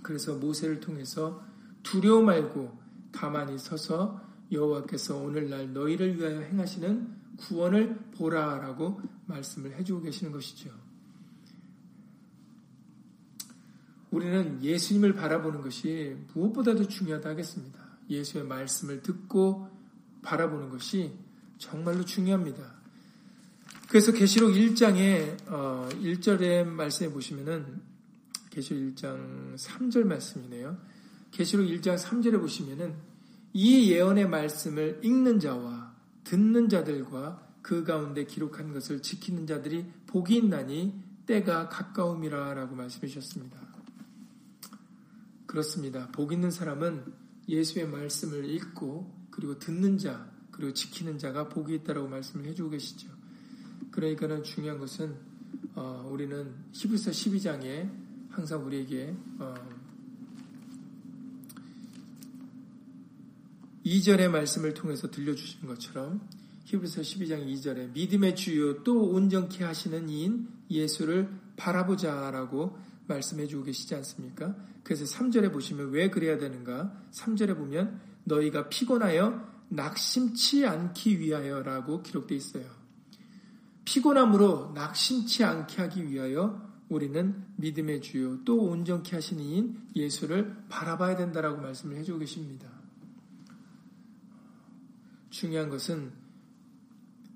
그래서 0.03 0.37
모세를 0.37 0.81
통해서 0.81 1.45
두려워 1.83 2.23
말고 2.23 2.79
가만히 3.13 3.59
서서 3.59 4.21
여호와께서 4.51 5.19
오늘날 5.19 5.73
너희를 5.73 6.19
위하여 6.19 6.41
행하시는 6.41 7.21
구원을 7.37 7.97
보라라고 8.17 9.01
말씀을 9.27 9.75
해주고 9.77 10.03
계시는 10.03 10.33
것이죠. 10.33 10.71
우리는 14.11 14.63
예수님을 14.63 15.15
바라보는 15.15 15.63
것이 15.63 16.17
무엇보다도 16.35 16.89
중요하다 16.89 17.31
하겠습니다. 17.31 17.79
예수의 18.09 18.45
말씀을 18.45 19.03
듣고 19.03 19.70
바라보는 20.23 20.71
것이 20.71 21.13
정말로 21.59 22.05
중요합니다. 22.05 22.75
그래서 23.89 24.13
계시록 24.13 24.53
1장에 24.53 25.37
어, 25.49 25.89
1절의 25.93 26.65
말씀에 26.65 27.11
보시면은 27.11 27.83
계시록 28.51 28.95
1장 28.95 29.57
3절 29.57 30.05
말씀이네요. 30.05 30.79
계시록 31.31 31.67
1장 31.67 31.97
3절에 31.97 32.41
보시면은 32.41 32.95
이 33.53 33.91
예언의 33.91 34.29
말씀을 34.29 35.01
읽는 35.03 35.41
자와 35.41 35.93
듣는 36.25 36.69
자들과 36.69 37.49
그 37.63 37.85
가운데 37.85 38.25
기록한 38.25 38.73
것을 38.73 39.03
지키는 39.03 39.47
자들이 39.47 39.85
복이 40.07 40.37
있나니 40.37 40.95
때가 41.27 41.69
가까움이라라고 41.69 42.75
말씀해 42.75 43.07
주셨습니다. 43.09 43.59
그렇습니다. 45.47 46.09
복 46.13 46.33
있는 46.33 46.51
사람은 46.51 47.13
예수의 47.49 47.89
말씀을 47.89 48.45
읽고 48.45 49.20
그리고 49.31 49.59
듣는 49.59 49.99
자 49.99 50.31
그리고 50.51 50.73
지키는 50.73 51.19
자가 51.19 51.49
복이 51.49 51.75
있다라고 51.77 52.09
말씀을 52.09 52.47
해주고 52.47 52.71
계시죠. 52.71 53.09
그러니까는 53.91 54.43
중요한 54.43 54.79
것은 54.79 55.15
어, 55.75 56.09
우리는 56.11 56.55
히브리서 56.73 57.11
12장에 57.11 57.91
항상 58.31 58.65
우리에게 58.67 59.15
어, 59.39 59.55
2절의 63.85 64.31
말씀을 64.31 64.75
통해서 64.75 65.11
들려주시는 65.11 65.67
것처럼 65.67 66.21
히브리서 66.65 67.01
12장 67.01 67.47
2절에 67.47 67.93
믿음의 67.93 68.37
주요 68.37 68.83
또 68.85 69.11
온전케 69.11 69.65
하시는 69.65 70.09
이인 70.09 70.49
예수를 70.71 71.29
바라보자라고 71.57 72.79
말씀해 73.09 73.47
주고 73.47 73.65
계시지 73.65 73.95
않습니까? 73.97 74.55
그래서 74.85 75.05
3절에 75.05 75.53
보시면 75.53 75.91
왜 75.91 76.11
그래야 76.11 76.39
되는가? 76.39 76.93
3절에 77.13 77.57
보면 77.57 78.01
너희가 78.25 78.69
피곤하여 78.69 79.49
낙심치 79.69 80.67
않기 80.67 81.21
위하여라고 81.21 82.03
기록되어 82.03 82.37
있어요. 82.37 82.65
피곤함으로 83.85 84.73
낙심치 84.75 85.45
않게 85.45 85.83
하기 85.83 86.11
위하여 86.11 86.71
우리는 86.89 87.45
믿음의 87.57 88.03
주요 88.03 88.45
또 88.45 88.61
온전케 88.63 89.15
하시는 89.15 89.43
이인 89.43 89.81
예수를 89.95 90.65
바라봐야 90.69 91.17
된다라고 91.17 91.61
말씀을 91.63 91.97
해주고 91.97 92.19
계십니다. 92.19 92.69
중요한 95.31 95.71
것은 95.71 96.13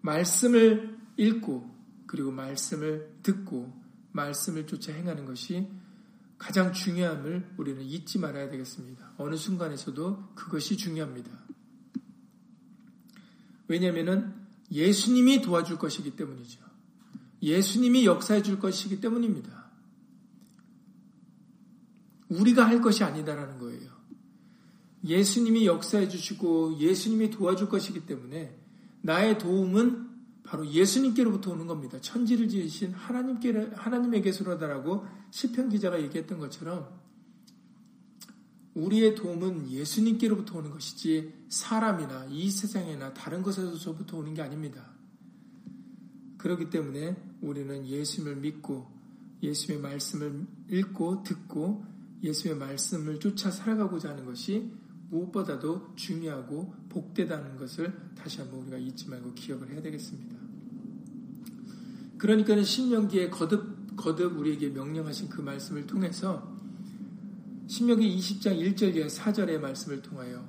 말씀을 0.03 0.99
읽고 1.17 1.73
그리고 2.07 2.31
말씀을 2.33 3.15
듣고 3.23 3.73
말씀을 4.13 4.67
쫓아 4.67 4.93
행하는 4.93 5.25
것이 5.25 5.69
가장 6.45 6.75
중요함을 6.75 7.55
우리는 7.57 7.83
잊지 7.83 8.19
말아야 8.19 8.51
되겠습니다. 8.51 9.15
어느 9.17 9.35
순간에서도 9.35 10.35
그것이 10.35 10.77
중요합니다. 10.77 11.31
왜냐하면 13.67 14.47
예수님이 14.71 15.41
도와줄 15.41 15.79
것이기 15.79 16.17
때문이죠. 16.17 16.61
예수님이 17.41 18.05
역사해 18.05 18.43
줄 18.43 18.59
것이기 18.59 19.01
때문입니다. 19.01 19.71
우리가 22.29 22.67
할 22.67 22.83
것이 22.83 23.05
아니다라는 23.05 23.59
거예요. 23.59 23.91
예수님이 25.03 25.65
역사해 25.65 26.11
주시고 26.11 26.77
예수님이 26.79 27.31
도와줄 27.31 27.71
것이기 27.71 28.05
때문에 28.05 28.55
나의 29.01 29.39
도움은 29.39 30.14
바로 30.45 30.67
예수님께로부터 30.67 31.53
오는 31.53 31.67
겁니다. 31.67 31.99
천지를 32.01 32.49
지으신 32.49 32.93
하나님께 32.93 33.71
하나님에게서로다라고 33.75 35.07
시편 35.31 35.71
기자가 35.71 36.01
얘기했던 36.03 36.39
것처럼 36.39 36.89
우리의 38.75 39.15
도움은 39.15 39.71
예수님께로부터 39.71 40.59
오는 40.59 40.71
것이지 40.71 41.33
사람이나 41.49 42.27
이 42.31 42.51
세상이나 42.51 43.15
다른 43.15 43.43
것에서부터 43.43 44.19
오는 44.19 44.35
게 44.35 44.43
아닙니다. 44.43 44.93
그렇기 46.39 46.69
때문에 46.69 47.17
우리는 47.41 47.87
예수님을 47.87 48.37
믿고 48.37 48.87
예수의 49.43 49.79
말씀을 49.79 50.47
읽고 50.71 51.23
듣고 51.23 51.85
예수의 52.23 52.57
말씀을 52.57 53.19
쫓아 53.21 53.51
살아가고자 53.51 54.11
하는 54.11 54.27
것이 54.27 54.71
무엇보다도 55.15 55.95
중요하고 55.95 56.75
복되다는 56.89 57.57
것을 57.57 57.93
다시 58.17 58.41
한번 58.41 58.61
우리가 58.63 58.79
잊지 58.79 59.09
말고 59.09 59.35
기억을 59.35 59.71
해야 59.71 59.81
되겠습니다. 59.81 60.37
그러니까는 62.19 62.65
신명기에 62.65 63.31
거듭 63.31 63.97
거듭 63.97 64.37
우리에게 64.39 64.71
명령하신 64.71 65.29
그 65.29 65.41
말씀을 65.41 65.87
통해서 65.87 66.53
신명기 67.69 68.17
20장 68.19 68.59
1절 68.59 68.97
에 68.97 69.07
4절의 69.07 69.61
말씀을 69.61 70.03
통하여 70.03 70.45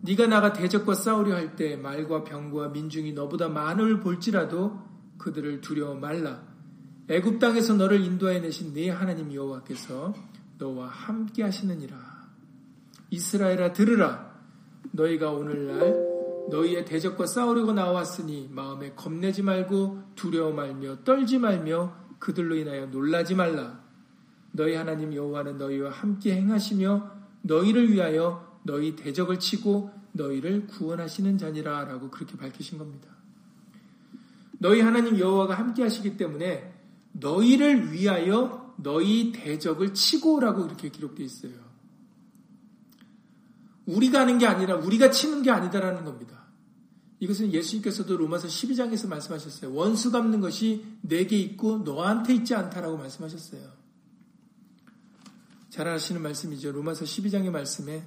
네가 0.00 0.26
나가 0.26 0.52
대적과 0.52 0.94
싸우려 0.94 1.34
할 1.34 1.56
때 1.56 1.76
말과 1.76 2.24
병과 2.24 2.68
민중이 2.68 3.12
너보다 3.12 3.48
많을 3.48 4.00
볼지라도 4.00 4.80
그들을 5.18 5.60
두려워 5.60 5.94
말라. 5.94 6.42
애굽 7.08 7.38
땅에서 7.38 7.74
너를 7.74 8.00
인도해 8.02 8.40
내신 8.40 8.72
네 8.72 8.90
하나님 8.90 9.32
여호와께서 9.32 10.14
너와 10.58 10.88
함께 10.88 11.42
하시느니라. 11.42 12.15
이스라엘아 13.10 13.72
들으라. 13.72 14.34
너희가 14.92 15.30
오늘날 15.30 15.94
너희의 16.50 16.84
대적과 16.84 17.26
싸우려고 17.26 17.72
나왔으니 17.72 18.48
마음에 18.52 18.92
겁내지 18.94 19.42
말고 19.42 20.02
두려워 20.14 20.52
말며 20.52 20.98
떨지 21.04 21.38
말며 21.38 21.94
그들로 22.18 22.56
인하여 22.56 22.86
놀라지 22.86 23.34
말라. 23.34 23.80
너희 24.52 24.74
하나님 24.74 25.12
여호와는 25.14 25.58
너희와 25.58 25.90
함께 25.90 26.36
행하시며 26.36 27.10
너희를 27.42 27.92
위하여 27.92 28.58
너희 28.62 28.96
대적을 28.96 29.38
치고 29.38 29.90
너희를 30.12 30.66
구원하시는 30.66 31.36
자니라라고 31.36 32.10
그렇게 32.10 32.36
밝히신 32.36 32.78
겁니다. 32.78 33.08
너희 34.58 34.80
하나님 34.80 35.18
여호와가 35.18 35.54
함께 35.54 35.82
하시기 35.82 36.16
때문에 36.16 36.72
너희를 37.12 37.92
위하여 37.92 38.74
너희 38.76 39.32
대적을 39.32 39.94
치고라고 39.94 40.64
이렇게 40.64 40.88
기록되어 40.88 41.24
있어요. 41.24 41.65
우리가 43.86 44.20
하는 44.20 44.38
게 44.38 44.46
아니라 44.46 44.76
우리가 44.76 45.10
치는 45.10 45.42
게 45.42 45.50
아니다라는 45.50 46.04
겁니다. 46.04 46.46
이것은 47.20 47.52
예수님께서도 47.52 48.16
로마서 48.16 48.48
12장에서 48.48 49.08
말씀하셨어요. 49.08 49.72
원수 49.72 50.10
갚는 50.10 50.40
것이 50.40 50.84
내게 51.00 51.38
있고 51.38 51.78
너한테 51.78 52.34
있지 52.34 52.54
않다라고 52.54 52.98
말씀하셨어요. 52.98 53.62
잘 55.70 55.88
아시는 55.88 56.22
말씀이죠. 56.22 56.72
로마서 56.72 57.04
12장의 57.04 57.50
말씀에 57.50 58.04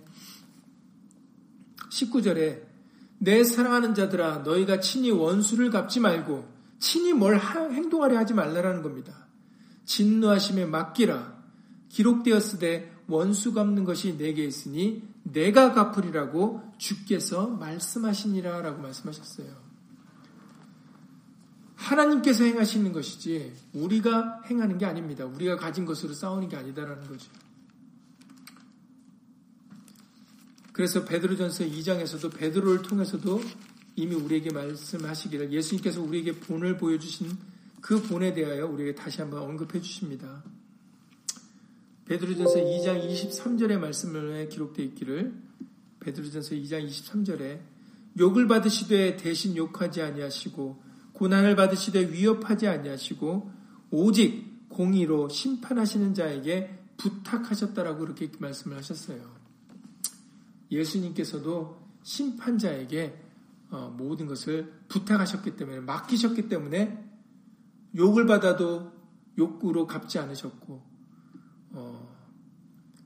19절에 1.90 2.64
내 3.20 3.44
사랑하는 3.44 3.96
자들아 3.96 4.40
너희가 4.40 4.80
친히 4.80 5.12
원수를 5.12 5.70
갚지 5.70 6.00
말고 6.00 6.48
친히 6.80 7.14
뭘 7.14 7.40
행동하려 7.40 8.18
하지 8.18 8.34
말라라는 8.34 8.82
겁니다. 8.82 9.28
진노하심에 9.86 10.66
맡기라. 10.66 11.40
기록되었으되 11.90 12.96
원수 13.08 13.54
갚는 13.54 13.84
것이 13.84 14.18
내게 14.18 14.46
있으니 14.46 15.02
내가 15.32 15.74
갚으리라고 15.74 16.62
주께서 16.78 17.48
말씀하시니라 17.48 18.62
라고 18.62 18.82
말씀하셨어요. 18.82 19.70
하나님께서 21.76 22.44
행하시는 22.44 22.92
것이지 22.92 23.54
우리가 23.74 24.42
행하는 24.46 24.78
게 24.78 24.86
아닙니다. 24.86 25.26
우리가 25.26 25.56
가진 25.56 25.86
것으로 25.86 26.14
싸우는 26.14 26.50
게 26.50 26.58
아니다라는 26.58 27.08
거죠. 27.08 27.32
그래서 30.74 31.04
베드로전서 31.04 31.66
2장에서도 31.66 32.38
베드로를 32.38 32.82
통해서도 32.84 33.42
이미 33.96 34.16
우리에게 34.16 34.52
말씀하시기를 34.54 35.52
예수님께서 35.52 36.02
우리에게 36.02 36.40
본을 36.40 36.78
보여주신 36.78 37.38
그 37.82 38.02
본에 38.04 38.34
대하여 38.34 38.66
우리에게 38.68 38.96
다시 38.96 39.20
한번 39.22 39.42
언급해 39.42 39.82
주십니다. 39.82 40.44
베드로전서 42.10 42.56
2장 42.56 43.08
23절의 43.08 43.78
말씀에 43.78 44.48
기록되어 44.48 44.84
있기를 44.84 45.32
베드로전서 46.00 46.56
2장 46.56 46.84
23절에 46.90 47.60
욕을 48.18 48.48
받으시되 48.48 49.16
대신 49.16 49.56
욕하지 49.56 50.02
아니하시고 50.02 50.82
고난을 51.14 51.56
받으시되 51.56 52.12
위협하지 52.12 52.68
아니하시고 52.68 53.52
오직 53.92 54.70
공의로 54.70 55.30
심판하시는 55.30 56.16
자에게 56.16 56.80
부탁하셨다라고 56.98 58.00
그렇게 58.00 58.32
말씀을 58.40 58.76
하셨어요. 58.78 59.22
예수님께서도 60.72 61.80
심판자에게 62.02 63.22
어, 63.70 63.94
모든 63.96 64.26
것을 64.26 64.74
부탁하셨기 64.88 65.58
때문에 65.58 65.82
맡기셨기 65.82 66.50
때문에 66.50 67.08
욕을 67.96 68.26
받아도 68.26 68.94
욕구로 69.38 69.86
갚지 69.86 70.18
않으셨고 70.18 70.74
어, 70.74 70.89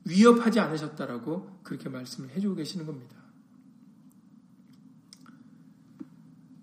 위협하지 0.04 0.60
않으셨다라고 0.60 1.60
그렇게 1.62 1.88
말씀을 1.88 2.30
해주고 2.30 2.56
계시는 2.56 2.86
겁니다. 2.86 3.16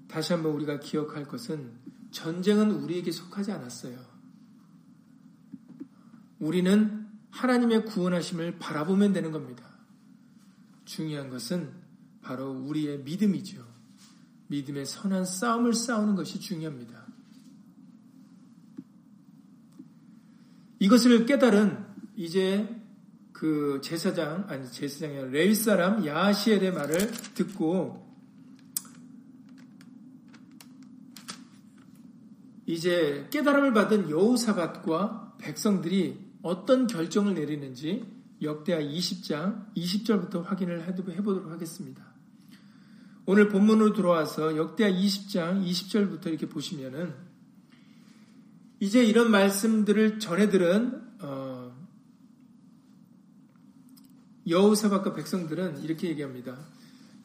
다시 0.07 0.33
한번 0.33 0.53
우리가 0.53 0.79
기억할 0.79 1.25
것은 1.25 1.71
전쟁은 2.11 2.71
우리에게 2.71 3.11
속하지 3.11 3.51
않았어요. 3.51 3.97
우리는 6.39 7.07
하나님의 7.29 7.85
구원하심을 7.85 8.59
바라보면 8.59 9.13
되는 9.13 9.31
겁니다. 9.31 9.63
중요한 10.85 11.29
것은 11.29 11.71
바로 12.21 12.51
우리의 12.51 13.03
믿음이죠. 13.03 13.65
믿음의 14.47 14.85
선한 14.85 15.23
싸움을 15.23 15.73
싸우는 15.73 16.15
것이 16.15 16.39
중요합니다. 16.39 17.05
이것을 20.79 21.25
깨달은 21.25 21.85
이제 22.17 22.80
그 23.41 23.81
제사장 23.81 24.45
아니 24.49 24.71
제사장이 24.71 25.13
아니라 25.17 25.31
레위 25.31 25.55
사람 25.55 26.05
야시엘의 26.05 26.73
말을 26.73 27.11
듣고 27.33 28.07
이제 32.67 33.27
깨달음을 33.31 33.73
받은 33.73 34.11
여우사밧과 34.11 35.37
백성들이 35.39 36.19
어떤 36.43 36.85
결정을 36.85 37.33
내리는지 37.33 38.05
역대하 38.43 38.79
20장 38.79 39.73
20절부터 39.73 40.43
확인을 40.43 40.85
해보도록 40.85 41.49
하겠습니다. 41.49 42.13
오늘 43.25 43.49
본문으로 43.49 43.93
들어와서 43.93 44.55
역대하 44.55 44.91
20장 44.91 45.65
20절부터 45.65 46.27
이렇게 46.27 46.47
보시면은 46.47 47.15
이제 48.79 49.03
이런 49.03 49.31
말씀들을 49.31 50.19
전해 50.19 50.47
들은 50.47 51.01
어, 51.21 51.51
여우사박과 54.47 55.13
백성들은 55.13 55.83
이렇게 55.83 56.09
얘기합니다. 56.09 56.57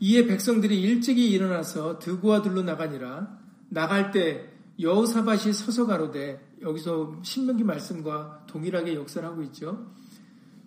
이에 0.00 0.26
백성들이 0.26 0.80
일찍이 0.80 1.30
일어나서 1.30 1.98
드고와 1.98 2.42
들로 2.42 2.62
나가니라 2.62 3.38
나갈 3.68 4.10
때 4.10 4.52
여우사밭이 4.80 5.52
서서 5.52 5.86
가로되 5.86 6.46
여기서 6.60 7.20
신명기 7.22 7.64
말씀과 7.64 8.44
동일하게 8.46 8.94
역사를 8.94 9.26
하고 9.26 9.42
있죠. 9.44 9.90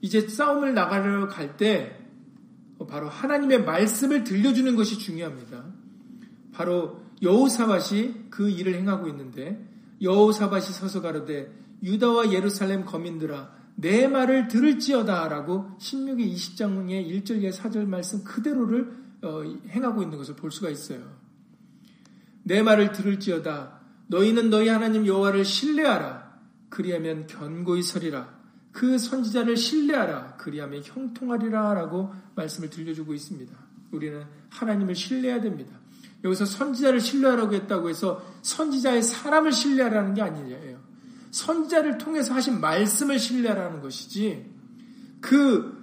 이제 0.02 0.28
싸움을 0.28 0.74
나가러 0.74 1.28
갈때 1.28 2.00
바로 2.88 3.10
하나님의 3.10 3.66
말씀을 3.66 4.24
들려주는 4.24 4.76
것이 4.76 4.98
중요합니다. 4.98 5.66
바로 6.54 7.02
여호사밭이 7.22 8.30
그 8.30 8.50
일을 8.50 8.76
행하고 8.76 9.08
있는데 9.10 9.66
여호사밭이 10.02 10.68
서서 10.68 11.02
가로되 11.02 11.52
유다와 11.84 12.32
예루살렘 12.32 12.86
거민들아 12.86 13.59
내 13.82 14.08
말을 14.10 14.50
들을지어다라고 14.50 15.78
신명기 15.80 16.34
20장의 16.34 17.24
1절에 17.24 17.54
4절 17.54 17.86
말씀 17.86 18.26
그대로를 18.26 18.92
어, 19.22 19.42
행하고 19.70 20.04
있는 20.04 20.18
것을 20.18 20.36
볼 20.36 20.52
수가 20.52 20.70
있어요. 20.70 21.18
내 22.44 22.62
말을 22.62 22.92
들을지어다 22.92 23.80
너희는 24.08 24.50
너희 24.50 24.68
하나님 24.68 25.06
여호와를 25.06 25.46
신뢰하라 25.46 26.40
그리하면 26.70 27.28
견고히 27.28 27.82
서리라 27.82 28.38
그 28.74 28.98
선지자를 28.98 29.56
신뢰하라 29.56 30.36
그리하면 30.38 30.82
형통하리라라고 30.84 32.14
말씀을 32.36 32.70
들려주고 32.70 33.14
있습니다. 33.14 33.54
우리는 33.92 34.26
하나님을 34.50 34.94
신뢰해야 34.94 35.40
됩니다. 35.40 35.80
여기서 36.24 36.46
선지자를 36.46 37.00
신뢰하라고 37.00 37.54
했다고 37.54 37.90
해서 37.90 38.26
선지자의 38.42 39.04
사람을 39.04 39.54
신뢰하라는 39.54 40.16
게 40.16 40.22
아니에요. 40.22 40.79
선지자를 41.40 41.98
통해서 41.98 42.34
하신 42.34 42.60
말씀을 42.60 43.18
신뢰하라는 43.18 43.82
것이지 43.82 44.46
그 45.22 45.80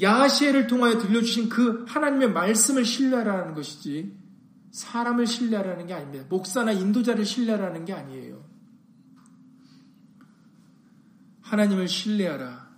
야시엘을 0.00 0.68
통하여 0.68 0.98
들려주신 0.98 1.48
그 1.48 1.84
하나님의 1.88 2.32
말씀을 2.32 2.84
신뢰하라는 2.84 3.54
것이지 3.54 4.16
사람을 4.70 5.26
신뢰하라는 5.26 5.86
게 5.86 5.94
아닙니다. 5.94 6.24
목사나 6.28 6.72
인도자를 6.72 7.24
신뢰하라는 7.26 7.84
게 7.84 7.92
아니에요. 7.92 8.42
하나님을 11.42 11.88
신뢰하라. 11.88 12.72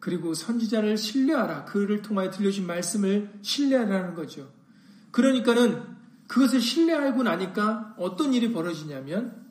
그리고 0.00 0.32
선지자를 0.32 0.96
신뢰하라. 0.96 1.66
그를 1.66 2.00
통하여 2.00 2.30
들려주신 2.30 2.66
말씀을 2.66 3.30
신뢰하라는 3.42 4.14
거죠. 4.14 4.50
그러니까는 5.10 5.82
그것을 6.28 6.60
신뢰하고 6.60 7.22
나니까 7.22 7.94
어떤 7.98 8.32
일이 8.32 8.52
벌어지냐면 8.52 9.47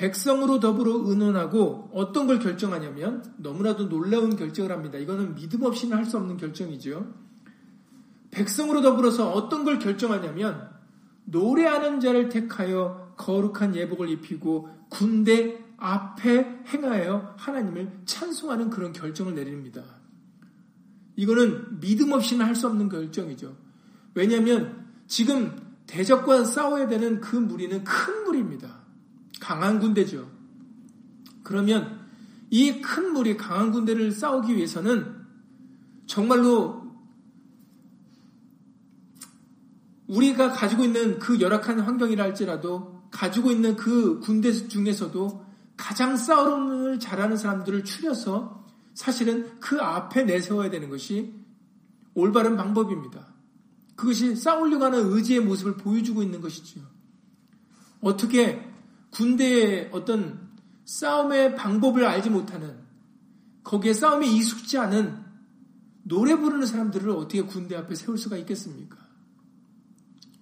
백성으로 0.00 0.60
더불어 0.60 0.94
의논하고 1.04 1.90
어떤 1.92 2.26
걸 2.26 2.38
결정하냐면 2.38 3.22
너무나도 3.36 3.90
놀라운 3.90 4.34
결정을 4.34 4.72
합니다. 4.72 4.96
이거는 4.96 5.34
믿음 5.34 5.62
없이는 5.62 5.94
할 5.94 6.06
수 6.06 6.16
없는 6.16 6.38
결정이죠. 6.38 7.12
백성으로 8.30 8.80
더불어서 8.80 9.30
어떤 9.30 9.62
걸 9.64 9.78
결정하냐면 9.78 10.70
노래하는 11.26 12.00
자를 12.00 12.30
택하여 12.30 13.12
거룩한 13.18 13.76
예복을 13.76 14.08
입히고 14.08 14.70
군대 14.88 15.62
앞에 15.76 16.62
행하여 16.68 17.34
하나님을 17.36 18.00
찬송하는 18.06 18.70
그런 18.70 18.92
결정을 18.92 19.34
내립니다. 19.34 19.82
이거는 21.16 21.78
믿음 21.80 22.12
없이는 22.12 22.46
할 22.46 22.56
수 22.56 22.66
없는 22.68 22.88
결정이죠. 22.88 23.54
왜냐하면 24.14 24.86
지금 25.06 25.54
대적과 25.86 26.44
싸워야 26.44 26.88
되는 26.88 27.20
그 27.20 27.36
무리는 27.36 27.84
큰 27.84 28.24
무리입니다. 28.24 28.79
강한 29.40 29.80
군대죠. 29.80 30.30
그러면 31.42 31.98
이 32.50 32.80
큰 32.80 33.12
무리, 33.12 33.36
강한 33.36 33.72
군대를 33.72 34.12
싸우기 34.12 34.56
위해서는 34.56 35.16
정말로 36.06 36.80
우리가 40.08 40.50
가지고 40.50 40.84
있는 40.84 41.18
그 41.20 41.40
열악한 41.40 41.80
환경이라 41.80 42.24
할지라도 42.24 43.00
가지고 43.10 43.52
있는 43.52 43.76
그 43.76 44.18
군대 44.20 44.52
중에서도 44.52 45.46
가장 45.76 46.16
싸움을 46.16 46.98
잘하는 46.98 47.36
사람들을 47.36 47.84
추려서 47.84 48.66
사실은 48.94 49.58
그 49.60 49.80
앞에 49.80 50.24
내세워야 50.24 50.70
되는 50.70 50.90
것이 50.90 51.32
올바른 52.14 52.56
방법입니다. 52.56 53.28
그것이 53.94 54.34
싸우려고 54.34 54.84
하는 54.84 55.12
의지의 55.12 55.40
모습을 55.40 55.76
보여주고 55.76 56.22
있는 56.22 56.40
것이지요. 56.40 56.82
어떻게 58.00 58.69
군대의 59.10 59.90
어떤 59.92 60.50
싸움의 60.84 61.56
방법을 61.56 62.04
알지 62.04 62.30
못하는 62.30 62.78
거기에 63.62 63.92
싸움에 63.92 64.26
익숙지 64.26 64.78
않은 64.78 65.24
노래 66.02 66.36
부르는 66.36 66.66
사람들을 66.66 67.10
어떻게 67.10 67.42
군대 67.42 67.76
앞에 67.76 67.94
세울 67.94 68.18
수가 68.18 68.36
있겠습니까? 68.38 68.96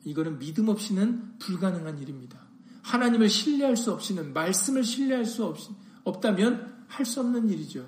이거는 0.04 0.38
믿음 0.38 0.68
없이는 0.68 1.38
불가능한 1.38 1.98
일입니다. 1.98 2.40
하나님을 2.83 3.28
신뢰할 3.28 3.76
수 3.76 3.92
없이는 3.92 4.33
말씀을 4.33 4.85
신뢰할 4.85 5.26
수 5.26 5.44
없, 5.44 5.59
없다면 6.04 6.87
할 6.88 7.04
수 7.04 7.20
없는 7.20 7.50
일이죠. 7.50 7.87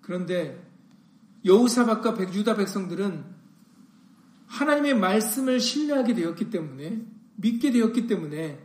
그런데 0.00 0.64
여우사박과 1.44 2.14
백유다 2.14 2.54
백성들은 2.54 3.24
하나님의 4.46 4.94
말씀을 4.94 5.58
신뢰하게 5.58 6.14
되었기 6.14 6.50
때문에 6.50 7.04
믿게 7.36 7.70
되었기 7.70 8.06
때문에 8.06 8.64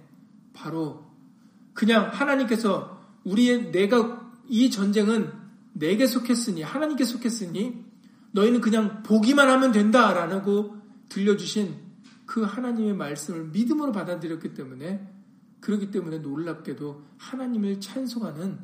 바로 0.54 1.06
그냥 1.74 2.10
하나님께서 2.12 3.02
우리의 3.24 3.72
내가 3.72 4.32
이 4.48 4.70
전쟁은 4.70 5.32
내게 5.74 6.06
속했으니 6.06 6.62
하나님께 6.62 7.04
속했으니 7.06 7.86
너희는 8.32 8.62
그냥 8.62 9.04
보기만 9.04 9.50
하면 9.50 9.72
된다라고 9.72 10.78
들려주신 11.10 11.76
그 12.26 12.44
하나님의 12.44 12.96
말씀을 12.96 13.46
믿음으로 13.50 13.92
받아들였기 13.92 14.54
때문에 14.54 15.08
그렇기 15.60 15.92
때문에 15.92 16.20
놀랍게도 16.20 17.04
하나님을 17.18 17.80
찬송하는 17.80 18.60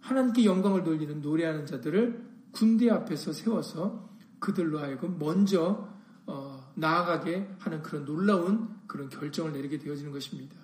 하나님께 0.00 0.44
영광을 0.44 0.82
돌리는 0.82 1.20
노래하는 1.22 1.64
자들을 1.64 2.32
군대 2.50 2.90
앞에서 2.90 3.32
세워서 3.32 4.10
그들로 4.40 4.80
하여금 4.80 5.16
먼저 5.18 5.62
어, 5.70 6.00
나아가게 6.74 7.56
하는 7.58 7.82
그런 7.82 8.04
놀라운 8.04 8.68
그런 8.86 9.08
결정을 9.08 9.52
내리게 9.52 9.78
되어지는 9.78 10.12
것입니다. 10.12 10.56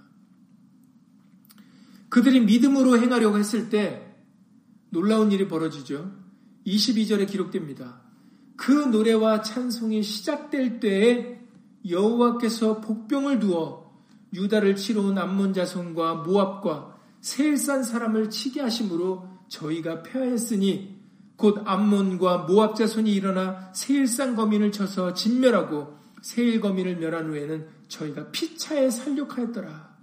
그들이 2.08 2.40
믿음으로 2.40 2.98
행하려고 2.98 3.38
했을 3.38 3.68
때 3.68 4.16
놀라운 4.90 5.32
일이 5.32 5.46
벌어지죠. 5.46 6.10
22절에 6.66 7.28
기록됩니다. 7.28 8.00
그 8.56 8.72
노래와 8.72 9.42
찬송이 9.42 10.02
시작될 10.02 10.80
때에 10.80 11.40
여호와께서 11.88 12.80
복병을 12.80 13.38
두어 13.38 13.88
유다를 14.34 14.76
치러 14.76 15.02
온 15.02 15.16
암몬 15.16 15.54
자손과 15.54 16.16
모압과 16.16 16.98
세일산 17.20 17.82
사람을 17.82 18.30
치게 18.30 18.60
하심으로 18.60 19.28
저희가 19.48 20.02
패하였으니 20.02 20.97
곧 21.38 21.62
암몬과 21.64 22.38
모압 22.48 22.74
자손이 22.74 23.14
일어나 23.14 23.70
세일산 23.72 24.34
거민을 24.34 24.72
쳐서 24.72 25.14
진멸하고 25.14 25.96
세일 26.20 26.60
거민을 26.60 26.96
멸한 26.96 27.28
후에는 27.30 27.64
저희가 27.86 28.32
피차에 28.32 28.90
살육하였더라. 28.90 29.96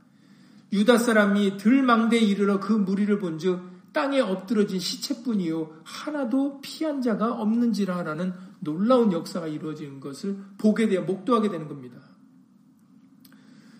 유다 0.71 0.97
사람이 0.97 1.57
들망대에 1.57 2.19
이르러 2.19 2.61
그 2.61 2.71
무리를 2.71 3.19
본즉 3.19 3.59
땅에 3.91 4.21
엎드러진 4.21 4.79
시체뿐이요 4.79 5.81
하나도 5.83 6.61
피한 6.61 7.01
자가 7.01 7.33
없는지라라는 7.33 8.33
놀라운 8.61 9.11
역사가 9.11 9.47
이루어지는 9.47 9.99
것을 9.99 10.37
보게 10.57 10.87
되어 10.87 11.01
목도하게 11.01 11.49
되는 11.49 11.67
겁니다. 11.67 11.97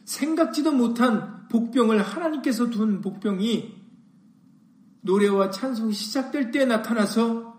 생각지도 0.03 0.73
못한 0.73 1.47
복병을 1.47 2.01
하나님께서 2.01 2.69
둔 2.69 2.99
복병이 3.01 3.74
노래와 5.05 5.51
찬송이 5.51 5.93
시작될 5.93 6.51
때 6.51 6.65
나타나서 6.65 7.55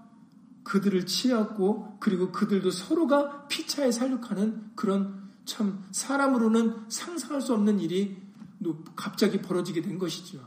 그들을 0.65 1.07
치었고 1.07 1.99
그리고 2.01 2.33
그들도 2.33 2.71
서로가 2.73 3.47
피차에 3.47 3.93
살육하는 3.93 4.73
그런 4.75 5.31
참 5.45 5.85
사람으로는 5.93 6.87
상상할 6.89 7.41
수 7.41 7.55
없는 7.55 7.79
일이 7.79 8.21
갑자기 8.97 9.41
벌어지게 9.41 9.81
된 9.81 9.99
것이죠. 9.99 10.41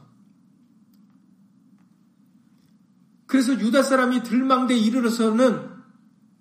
그래서 3.27 3.53
유다 3.53 3.83
사람이 3.83 4.23
들망대에 4.23 4.77
이르러서는 4.77 5.69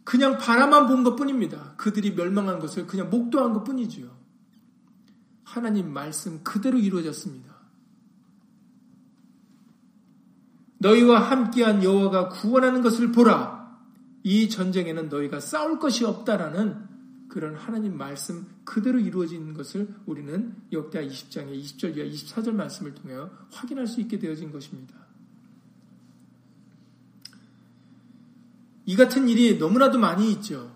그냥 0.02 0.38
바라만 0.38 0.86
본 0.88 1.04
것 1.04 1.14
뿐입니다. 1.14 1.74
그들이 1.76 2.14
멸망한 2.14 2.58
것을 2.58 2.86
그냥 2.86 3.10
목도한 3.10 3.52
것 3.52 3.62
뿐이지요. 3.62 4.08
하나님 5.44 5.92
말씀 5.92 6.42
그대로 6.42 6.78
이루어졌습니다. 6.78 7.47
너희와 10.78 11.20
함께한 11.20 11.82
여호와가 11.82 12.28
구원하는 12.28 12.82
것을 12.82 13.12
보라. 13.12 13.58
이 14.22 14.48
전쟁에는 14.48 15.08
너희가 15.08 15.40
싸울 15.40 15.78
것이 15.78 16.04
없다라는 16.04 16.86
그런 17.28 17.54
하나님 17.54 17.96
말씀 17.96 18.46
그대로 18.64 18.98
이루어진 18.98 19.54
것을 19.54 19.88
우리는 20.06 20.54
역대하 20.72 21.04
20장의 21.04 21.62
20절 21.62 21.96
이하 21.96 22.06
24절 22.06 22.52
말씀을 22.52 22.94
통해 22.94 23.14
확인할 23.50 23.86
수 23.86 24.00
있게 24.00 24.18
되어진 24.18 24.50
것입니다. 24.50 24.94
이 28.86 28.96
같은 28.96 29.28
일이 29.28 29.58
너무나도 29.58 29.98
많이 29.98 30.32
있죠. 30.32 30.74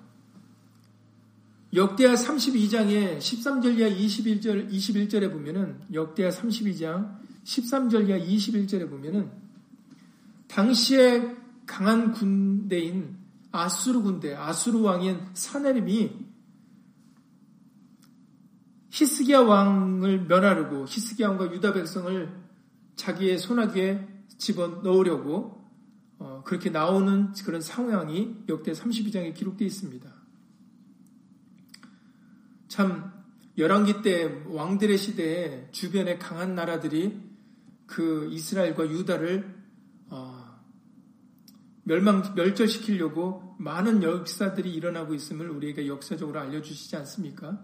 역대하 1.74 2.14
32장의 2.14 3.16
13절 3.16 3.78
이하 3.78 3.88
21절, 3.88 4.70
21절에 4.70 5.32
보면은, 5.32 5.80
역대하 5.94 6.28
32장 6.28 7.18
13절 7.44 8.10
이하 8.10 8.18
21절에 8.18 8.90
보면은, 8.90 9.30
당시에 10.52 11.34
강한 11.64 12.12
군대인 12.12 13.16
아수르 13.52 14.02
군대, 14.02 14.34
아수르 14.34 14.80
왕인 14.80 15.30
사네림이 15.32 16.26
히스기야 18.90 19.40
왕을 19.40 20.26
멸하려고 20.26 20.84
히스기야 20.86 21.28
왕과 21.28 21.52
유다 21.52 21.72
백성을 21.72 22.42
자기의 22.96 23.38
손아귀에 23.38 24.06
집어 24.36 24.68
넣으려고 24.82 25.66
어, 26.18 26.42
그렇게 26.44 26.68
나오는 26.68 27.32
그런 27.44 27.62
상황이 27.62 28.36
역대 28.50 28.72
32장에 28.72 29.34
기록되어 29.34 29.66
있습니다. 29.66 30.12
참 32.68 33.10
열왕기 33.56 34.02
때 34.02 34.42
왕들의 34.48 34.98
시대에 34.98 35.70
주변에 35.72 36.18
강한 36.18 36.54
나라들이 36.54 37.22
그 37.86 38.28
이스라엘과 38.30 38.90
유다를 38.90 39.46
어, 39.46 39.61
멸망 41.84 42.34
멸절시키려고 42.34 43.56
많은 43.58 44.02
역사들이 44.02 44.72
일어나고 44.72 45.14
있음을 45.14 45.50
우리에게 45.50 45.88
역사적으로 45.88 46.38
알려주시지 46.40 46.96
않습니까? 46.96 47.60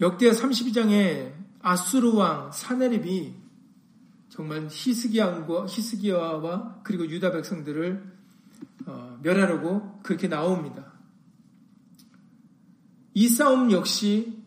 역대 0.00 0.30
32장에 0.30 1.32
아수르 1.60 2.14
왕 2.14 2.50
사네립이 2.50 3.34
정말 4.28 4.66
히스기야와 4.70 5.66
히스기야와 5.68 6.80
그리고 6.82 7.06
유다 7.06 7.30
백성들을 7.32 8.12
어, 8.86 9.18
멸하려고 9.22 10.00
그렇게 10.02 10.26
나옵니다. 10.28 10.92
이 13.14 13.28
싸움 13.28 13.70
역시 13.70 14.42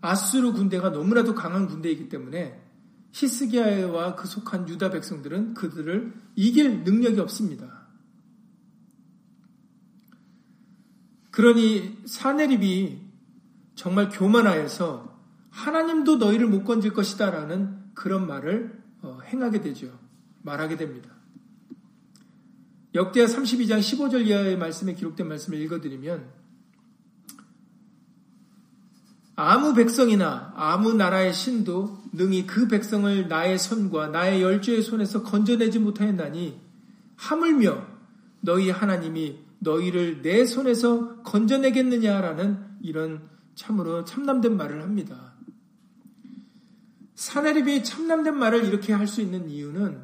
아수르 0.00 0.52
군대가 0.52 0.90
너무나도 0.90 1.34
강한 1.34 1.68
군대이기 1.68 2.08
때문에 2.08 2.65
히스기야와 3.16 4.14
그 4.14 4.28
속한 4.28 4.68
유다 4.68 4.90
백성들은 4.90 5.54
그들을 5.54 6.12
이길 6.34 6.84
능력이 6.84 7.18
없습니다. 7.20 7.86
그러니 11.30 12.02
사네립이 12.04 13.00
정말 13.74 14.10
교만하여서 14.10 15.16
하나님도 15.50 16.16
너희를 16.16 16.46
못 16.46 16.64
건질 16.64 16.92
것이다 16.92 17.30
라는 17.30 17.78
그런 17.94 18.26
말을 18.26 18.82
어, 19.00 19.18
행하게 19.24 19.62
되죠. 19.62 19.98
말하게 20.42 20.76
됩니다. 20.76 21.10
역대하 22.94 23.26
32장 23.26 23.78
15절 23.78 24.26
이하의 24.26 24.58
말씀에 24.58 24.94
기록된 24.94 25.26
말씀을 25.26 25.58
읽어드리면 25.60 26.30
아무 29.36 29.74
백성이나 29.74 30.54
아무 30.56 30.94
나라의 30.94 31.34
신도 31.34 32.04
능히 32.12 32.46
그 32.46 32.68
백성을 32.68 33.28
나의 33.28 33.58
손과 33.58 34.08
나의 34.08 34.42
열조의 34.42 34.82
손에서 34.82 35.22
건져내지 35.22 35.78
못하였나니 35.78 36.58
하물며 37.16 37.86
너희 38.40 38.70
하나님이 38.70 39.38
너희를 39.58 40.22
내 40.22 40.46
손에서 40.46 41.22
건져내겠느냐라는 41.22 42.78
이런 42.80 43.28
참으로 43.54 44.04
참남된 44.04 44.56
말을 44.56 44.82
합니다. 44.82 45.34
사내립이 47.14 47.84
참남된 47.84 48.36
말을 48.38 48.64
이렇게 48.64 48.92
할 48.92 49.06
수 49.06 49.20
있는 49.20 49.48
이유는 49.48 50.02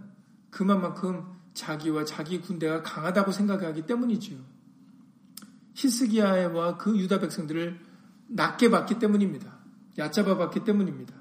그만큼 0.51 1.25
자기와 1.55 2.05
자기 2.05 2.41
군대가 2.41 2.83
강하다고 2.83 3.33
생각하기 3.33 3.87
때문이지요. 3.87 4.39
히스기야와 5.75 6.77
그 6.77 6.99
유다 6.99 7.21
백성들을 7.21 7.92
낮게 8.33 8.71
봤기 8.71 8.99
때문입니다. 8.99 9.59
얕잡아 9.99 10.37
봤기 10.37 10.65
때문입니다. 10.65 11.15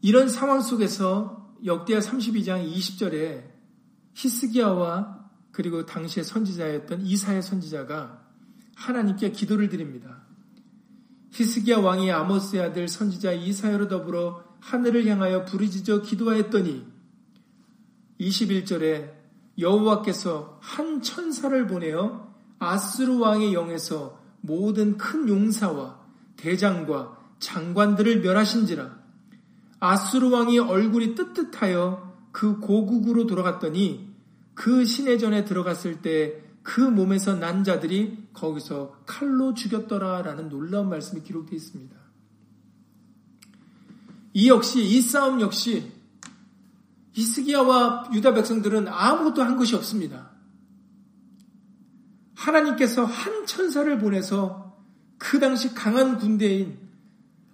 이런 0.00 0.28
상황 0.28 0.60
속에서 0.60 1.54
역대하 1.64 1.98
32장 1.98 2.70
20절에 2.70 3.50
히스기야와 4.14 5.30
그리고 5.50 5.86
당시의 5.86 6.24
선지자였던 6.24 7.06
이사의 7.06 7.42
선지자가 7.42 8.22
하나님께 8.76 9.32
기도를 9.32 9.68
드립니다. 9.68 10.24
히스기야 11.32 11.78
왕이 11.78 12.12
아모스의 12.12 12.62
아들 12.62 12.86
선지자 12.86 13.32
이사야로 13.32 13.88
더불어 13.88 14.44
하늘을 14.60 15.06
향하여 15.06 15.44
부르짖어 15.44 16.02
기도하였더니 16.02 16.93
21절에 18.20 19.12
여호와께서 19.58 20.58
한 20.60 21.02
천사를 21.02 21.66
보내어 21.66 22.32
아스루 22.58 23.18
왕의 23.20 23.54
영에서 23.54 24.20
모든 24.40 24.96
큰 24.96 25.28
용사와 25.28 26.00
대장과 26.36 27.18
장관들을 27.38 28.20
멸하신지라 28.20 28.98
아스루 29.80 30.30
왕이 30.30 30.58
얼굴이 30.58 31.14
뜨뜻하여 31.14 32.14
그 32.32 32.58
고국으로 32.60 33.26
돌아갔더니 33.26 34.12
그 34.54 34.84
시내전에 34.84 35.44
들어갔을 35.44 36.02
때 36.02 36.44
그 36.64 36.80
몸에서 36.80 37.36
난 37.36 37.62
자들이 37.62 38.26
거기서 38.32 39.02
칼로 39.04 39.52
죽였더라라는 39.52 40.48
놀라운 40.48 40.88
말씀이 40.88 41.22
기록되어 41.22 41.54
있습니다. 41.54 41.94
이 44.32 44.48
역시 44.48 44.82
이 44.82 45.00
싸움 45.02 45.42
역시 45.42 45.92
히스기야와 47.14 48.10
유다 48.12 48.34
백성들은 48.34 48.88
아무것도 48.88 49.42
한 49.42 49.56
것이 49.56 49.74
없습니다. 49.74 50.30
하나님께서 52.34 53.04
한 53.04 53.46
천사를 53.46 53.98
보내서 53.98 54.76
그 55.18 55.38
당시 55.38 55.74
강한 55.74 56.18
군대인 56.18 56.78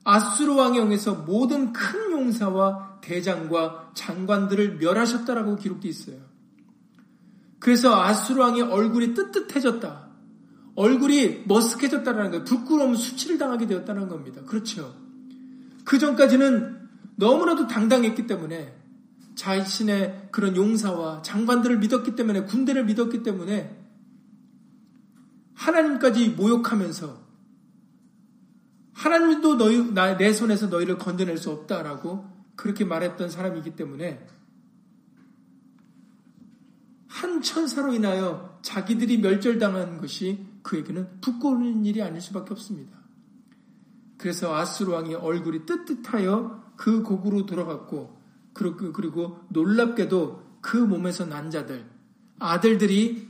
아수르 0.03 0.55
왕의 0.55 0.81
영에서 0.81 1.14
모든 1.14 1.73
큰 1.73 2.11
용사와 2.11 3.01
대장과 3.03 3.92
장관들을 3.94 4.79
멸하셨다라고 4.79 5.57
기록되어 5.57 5.90
있어요. 5.90 6.16
그래서 7.59 8.03
아수르 8.03 8.40
왕의 8.40 8.62
얼굴이 8.62 9.14
뜨뜻해졌다. 9.14 10.09
얼굴이 10.75 11.44
머쓱해졌다는 11.44 12.31
거예요. 12.31 12.44
부끄러움 12.44 12.94
수치를 12.94 13.37
당하게 13.37 13.66
되었다는 13.66 14.09
겁니다. 14.09 14.42
그렇죠. 14.46 14.96
그 15.85 15.99
전까지는 15.99 16.88
너무나도 17.16 17.66
당당했기 17.66 18.27
때문에 18.27 18.80
자신의 19.40 20.29
그런 20.31 20.55
용사와 20.55 21.22
장관들을 21.22 21.79
믿었기 21.79 22.14
때문에 22.14 22.42
군대를 22.42 22.85
믿었기 22.85 23.22
때문에 23.22 23.74
하나님까지 25.55 26.29
모욕하면서 26.31 27.18
하나님도 28.92 29.57
너희 29.57 29.94
내 30.18 30.35
손에서 30.35 30.66
너희를 30.66 30.98
건져낼 30.98 31.38
수 31.38 31.50
없다라고 31.50 32.29
그렇게 32.55 32.85
말했던 32.85 33.31
사람이기 33.31 33.76
때문에 33.76 34.26
한 37.09 37.40
천사로 37.40 37.94
인하여 37.94 38.59
자기들이 38.61 39.18
멸절당한 39.18 39.96
것이 39.96 40.46
그에게는 40.62 41.22
부끄러운 41.22 41.87
일이 41.87 42.03
아닐 42.03 42.20
수밖에 42.20 42.53
없습니다. 42.53 42.98
그래서 44.18 44.55
아스루 44.55 44.92
왕이 44.92 45.14
얼굴이 45.14 45.64
뜨뜻하여 45.64 46.74
그 46.76 47.03
곡으로 47.03 47.46
돌아갔고 47.46 48.20
그리고 48.53 49.41
놀랍게도 49.51 50.59
그 50.61 50.77
몸에서 50.77 51.25
난 51.27 51.51
자들 51.51 51.89
아들들이 52.39 53.29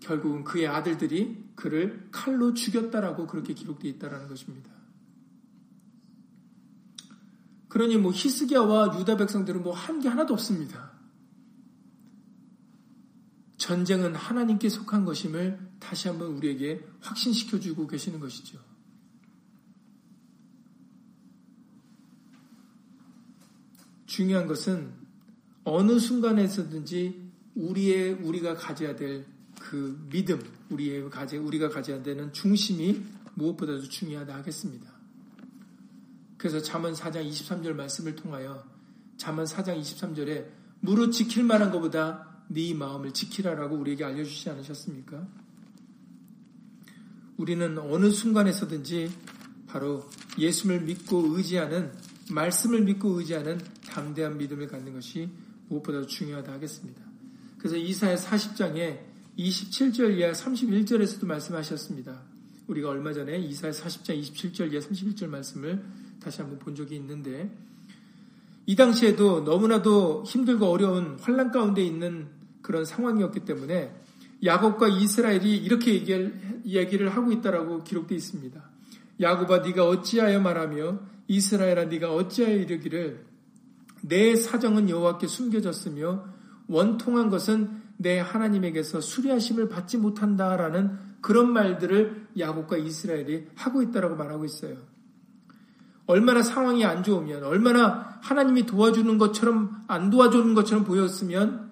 결국은 0.00 0.44
그의 0.44 0.66
아들들이 0.66 1.44
그를 1.54 2.08
칼로 2.10 2.54
죽였다라고 2.54 3.26
그렇게 3.26 3.54
기록되어 3.54 3.90
있다라는 3.92 4.28
것입니다. 4.28 4.70
그러니 7.68 7.96
뭐 7.98 8.10
히스기야와 8.12 8.98
유다 8.98 9.16
백성들은 9.16 9.62
뭐 9.62 9.74
한 9.74 10.00
게 10.00 10.08
하나도 10.08 10.34
없습니다. 10.34 10.90
전쟁은 13.58 14.14
하나님께 14.16 14.68
속한 14.68 15.04
것임을 15.04 15.58
다시 15.78 16.08
한번 16.08 16.28
우리에게 16.28 16.84
확신시켜 17.00 17.60
주고 17.60 17.86
계시는 17.86 18.18
것이죠. 18.18 18.58
중요한 24.10 24.46
것은 24.46 24.92
어느 25.64 25.98
순간에서든지 25.98 27.30
우리의 27.54 28.14
우리가 28.14 28.54
가져야 28.54 28.96
될 28.96 29.24
그 29.60 30.04
믿음, 30.10 30.42
우리의 30.70 31.08
가져 31.10 31.40
우리가 31.40 31.68
가져야 31.68 32.02
되는 32.02 32.32
중심이 32.32 33.04
무엇보다도 33.34 33.82
중요하다 33.82 34.34
하겠습니다. 34.36 34.90
그래서 36.38 36.60
잠언 36.60 36.94
4장 36.94 37.30
23절 37.30 37.74
말씀을 37.74 38.16
통하여 38.16 38.64
잠언 39.18 39.44
4장 39.44 39.78
23절에 39.80 40.48
무릇 40.80 41.12
지킬 41.12 41.44
만한 41.44 41.70
것보다 41.70 42.44
네 42.48 42.72
마음을 42.74 43.12
지키라라고 43.12 43.76
우리에게 43.76 44.02
알려주지 44.02 44.48
않으셨습니까? 44.48 45.28
우리는 47.36 47.78
어느 47.78 48.10
순간에서든지 48.10 49.10
바로 49.66 50.08
예수를 50.38 50.80
믿고 50.80 51.36
의지하는 51.36 51.92
말씀을 52.32 52.82
믿고 52.82 53.18
의지하는 53.18 53.60
담대한 53.88 54.38
믿음을 54.38 54.66
갖는 54.66 54.94
것이 54.94 55.28
무엇보다도 55.68 56.06
중요하다 56.06 56.52
하겠습니다. 56.52 57.02
그래서 57.58 57.76
이사야 57.76 58.16
40장에 58.16 59.00
27절 59.38 60.18
이하 60.18 60.32
31절에서도 60.32 61.26
말씀하셨습니다. 61.26 62.22
우리가 62.66 62.88
얼마 62.88 63.12
전에 63.12 63.38
이사야 63.38 63.72
40장 63.72 64.20
27절 64.20 64.72
이하 64.72 64.80
31절 64.80 65.26
말씀을 65.28 65.84
다시 66.20 66.40
한번 66.40 66.58
본 66.58 66.74
적이 66.74 66.96
있는데 66.96 67.50
이 68.66 68.76
당시에도 68.76 69.40
너무나도 69.40 70.24
힘들고 70.26 70.66
어려운 70.66 71.18
환란 71.20 71.50
가운데 71.50 71.82
있는 71.82 72.28
그런 72.62 72.84
상황이었기 72.84 73.44
때문에 73.44 73.94
야곱과 74.44 74.88
이스라엘이 74.88 75.56
이렇게 75.56 75.94
얘기를, 75.94 76.62
얘기를 76.64 77.08
하고 77.10 77.32
있다라고 77.32 77.84
기록되어 77.84 78.16
있습니다. 78.16 78.70
야곱아 79.20 79.58
네가 79.58 79.86
어찌하여 79.86 80.40
말하며 80.40 81.00
이스라엘아 81.30 81.84
네가 81.84 82.12
어찌하여 82.12 82.56
이르기를 82.56 83.24
내 84.02 84.34
사정은 84.34 84.90
여호와께 84.90 85.28
숨겨졌으며 85.28 86.24
원통한 86.66 87.30
것은 87.30 87.82
내 87.98 88.18
하나님에게서 88.18 89.00
수리하심을 89.00 89.68
받지 89.68 89.96
못한다라는 89.96 90.98
그런 91.20 91.52
말들을 91.52 92.30
야곱과 92.36 92.78
이스라엘이 92.78 93.46
하고 93.54 93.80
있다라고 93.82 94.16
말하고 94.16 94.44
있어요. 94.44 94.78
얼마나 96.06 96.42
상황이 96.42 96.84
안 96.84 97.04
좋으면 97.04 97.44
얼마나 97.44 98.18
하나님이 98.22 98.66
도와주는 98.66 99.16
것처럼 99.18 99.84
안 99.86 100.10
도와주는 100.10 100.54
것처럼 100.54 100.82
보였으면 100.82 101.70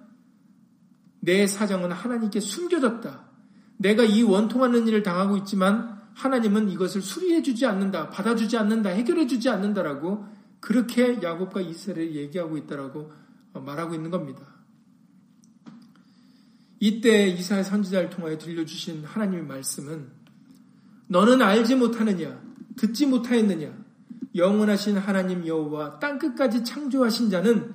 내 1.19 1.49
사정은 1.49 1.91
하나님께 1.91 2.39
숨겨졌다. 2.39 3.25
내가 3.79 4.05
이 4.05 4.23
원통하는 4.23 4.87
일을 4.87 5.03
당하고 5.03 5.37
있지만 5.39 5.98
하나님은 6.19 6.69
이것을 6.71 7.01
수리해 7.01 7.43
주지 7.43 7.65
않는다. 7.65 8.11
받아주지 8.11 8.57
않는다. 8.57 8.91
해결해 8.91 9.29
주지 9.29 9.49
않는다라고 9.49 10.27
그렇게 10.59 11.23
야곱과 11.23 11.61
이스라엘이 11.61 12.17
얘기하고 12.17 12.57
있다라고 12.57 13.13
말하고 13.53 13.95
있는 13.95 14.11
겁니다. 14.11 14.41
이때 16.81 17.29
이사야 17.29 17.63
선지자를 17.63 18.11
통하여 18.11 18.37
들려주신 18.37 19.05
하나님의 19.05 19.47
말씀은 19.47 20.09
너는 21.07 21.41
알지 21.41 21.77
못하느냐 21.77 22.41
듣지 22.77 23.07
못하였느냐 23.07 23.73
영원하신 24.35 24.99
하나님 24.99 25.47
여호와 25.47 25.99
땅 25.99 26.19
끝까지 26.19 26.65
창조하신 26.65 27.31
자는 27.31 27.75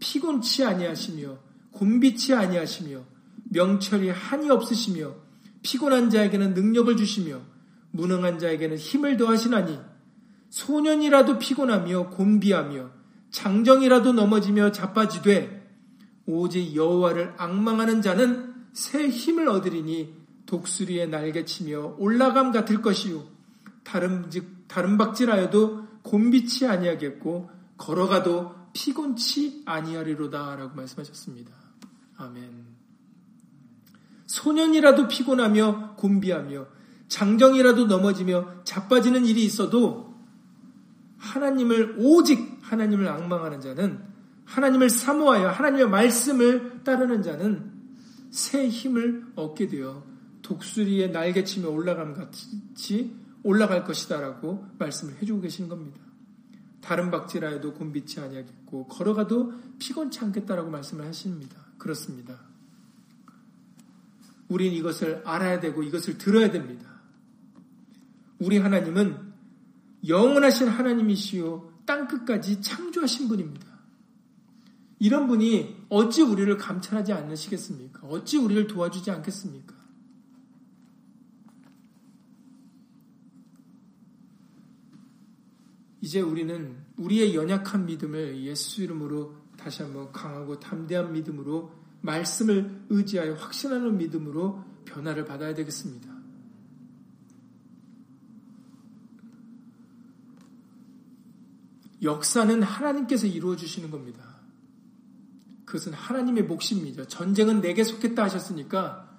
피곤치 0.00 0.64
아니하시며 0.64 1.38
곤비치 1.72 2.34
아니하시며 2.34 3.04
명철이 3.50 4.10
한이 4.10 4.50
없으시며 4.50 5.14
피곤한 5.62 6.10
자에게는 6.10 6.54
능력을 6.54 6.96
주시며 6.96 7.53
무능한 7.94 8.40
자에게는 8.40 8.76
힘을 8.76 9.16
더하시나니 9.16 9.78
소년이라도 10.50 11.38
피곤하며 11.38 12.10
곤비하며 12.10 12.90
장정이라도 13.30 14.12
넘어지며 14.12 14.72
자빠지되 14.72 15.64
오직 16.26 16.74
여호와를 16.74 17.34
악망하는 17.36 18.02
자는 18.02 18.54
새 18.72 19.08
힘을 19.08 19.48
얻으리니 19.48 20.12
독수리의 20.46 21.08
날개치며 21.08 21.96
올라감 21.98 22.50
같을 22.50 22.82
것이요 22.82 23.24
다른 23.84 24.28
다른 24.66 24.98
박질하여도 24.98 25.86
곤비치 26.02 26.66
아니하겠고 26.66 27.50
걸어가도 27.76 28.54
피곤치 28.72 29.62
아니하리로다라고 29.66 30.74
말씀하셨습니다. 30.74 31.52
아멘. 32.16 32.64
소년이라도 34.26 35.06
피곤하며 35.06 35.94
곤비하며 35.96 36.73
장정이라도 37.14 37.86
넘어지며 37.86 38.64
자빠지는 38.64 39.24
일이 39.24 39.44
있어도 39.44 40.12
하나님을 41.18 41.94
오직 41.98 42.58
하나님을 42.60 43.06
악망하는 43.06 43.60
자는 43.60 44.02
하나님을 44.44 44.90
사모하여 44.90 45.48
하나님의 45.48 45.88
말씀을 45.90 46.82
따르는 46.82 47.22
자는 47.22 47.70
새 48.32 48.68
힘을 48.68 49.26
얻게 49.36 49.68
되어 49.68 50.04
독수리의 50.42 51.12
날개치며 51.12 51.68
올라감 51.68 52.14
같이 52.14 53.14
올라갈 53.44 53.84
것이다라고 53.84 54.66
말씀을 54.80 55.14
해주고 55.22 55.42
계시는 55.42 55.68
겁니다. 55.68 56.00
다른 56.80 57.12
박지라에도 57.12 57.74
곤비치 57.74 58.18
아니하겠고 58.18 58.88
걸어가도 58.88 59.52
피곤치 59.78 60.18
않겠다라고 60.18 60.68
말씀을 60.68 61.06
하십니다. 61.06 61.64
그렇습니다. 61.78 62.40
우린 64.48 64.72
이것을 64.72 65.22
알아야 65.24 65.60
되고 65.60 65.84
이것을 65.84 66.18
들어야 66.18 66.50
됩니다. 66.50 66.93
우리 68.44 68.58
하나님은 68.58 69.32
영원하신 70.06 70.68
하나님이시요 70.68 71.72
땅 71.86 72.06
끝까지 72.06 72.60
창조하신 72.60 73.28
분입니다. 73.28 73.66
이런 74.98 75.26
분이 75.26 75.86
어찌 75.88 76.22
우리를 76.22 76.54
감찰하지 76.58 77.14
않으시겠습니까? 77.14 78.06
어찌 78.06 78.36
우리를 78.36 78.66
도와주지 78.66 79.10
않겠습니까? 79.10 79.74
이제 86.02 86.20
우리는 86.20 86.76
우리의 86.98 87.34
연약한 87.34 87.86
믿음을 87.86 88.42
예수 88.42 88.82
이름으로 88.82 89.36
다시 89.56 89.82
한번 89.82 90.12
강하고 90.12 90.60
담대한 90.60 91.14
믿음으로 91.14 91.72
말씀을 92.02 92.84
의지하여 92.90 93.34
확신하는 93.36 93.96
믿음으로 93.96 94.62
변화를 94.84 95.24
받아야 95.24 95.54
되겠습니다. 95.54 96.13
역사는 102.04 102.62
하나님께서 102.62 103.26
이루어 103.26 103.56
주시는 103.56 103.90
겁니다. 103.90 104.22
그것은 105.64 105.92
하나님의 105.92 106.44
몫입니다. 106.44 107.06
전쟁은 107.06 107.60
내게 107.60 107.82
속했다 107.82 108.22
하셨으니까 108.22 109.10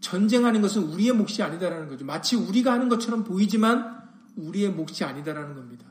전쟁하는 0.00 0.62
것은 0.62 0.84
우리의 0.84 1.12
몫이 1.12 1.42
아니다라는 1.42 1.88
거죠. 1.88 2.04
마치 2.04 2.36
우리가 2.36 2.72
하는 2.72 2.88
것처럼 2.88 3.24
보이지만 3.24 3.98
우리의 4.36 4.70
몫이 4.70 5.04
아니다라는 5.04 5.54
겁니다. 5.56 5.86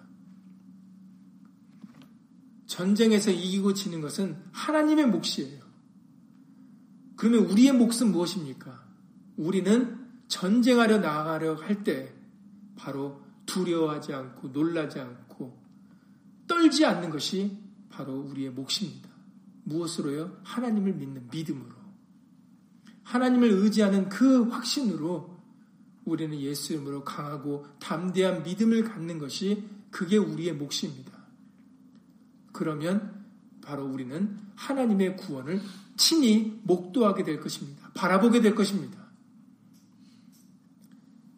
전쟁에서 2.66 3.32
이기고 3.32 3.74
지는 3.74 4.02
것은 4.02 4.38
하나님의 4.52 5.08
몫이에요. 5.08 5.62
그러면 7.16 7.46
우리의 7.50 7.74
몫은 7.74 8.12
무엇입니까? 8.12 8.86
우리는 9.38 10.08
전쟁하려 10.28 11.00
나가려 11.00 11.56
할 11.56 11.84
때 11.84 12.14
바로 12.76 13.22
두려워하지 13.46 14.14
않고 14.14 14.50
놀라지 14.50 15.00
않고 15.00 15.67
떨지 16.48 16.86
않는 16.86 17.10
것이 17.10 17.58
바로 17.90 18.20
우리의 18.22 18.52
몫입니다. 18.52 19.10
무엇으로요? 19.64 20.40
하나님을 20.44 20.94
믿는 20.94 21.28
믿음으로. 21.32 21.76
하나님을 23.04 23.50
의지하는 23.50 24.10
그 24.10 24.44
확신으로 24.50 25.38
우리는 26.06 26.40
예수 26.40 26.74
이름으로 26.74 27.04
강하고 27.04 27.66
담대한 27.80 28.44
믿음을 28.44 28.84
갖는 28.84 29.18
것이 29.18 29.64
그게 29.92 30.18
우리의 30.18 30.54
몫입니다. 30.54 31.12
그러면 32.54 33.26
바로 33.62 33.86
우리는 33.86 34.38
하나님의 34.56 35.18
구원을 35.18 35.62
친히 35.98 36.60
목도하게 36.64 37.24
될 37.24 37.42
것입니다. 37.42 37.92
바라보게 37.94 38.42
될 38.42 38.56
것입니다. 38.56 39.08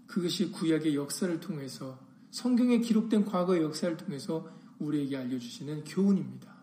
그것이 0.06 0.52
구약의 0.52 0.96
역사를 0.96 1.40
통해서 1.40 2.00
성경에 2.32 2.80
기록된 2.80 3.26
과거의 3.26 3.64
역사를 3.64 3.96
통해서 3.98 4.59
우리에게 4.80 5.18
알려주시는 5.18 5.84
교훈입니다. 5.84 6.56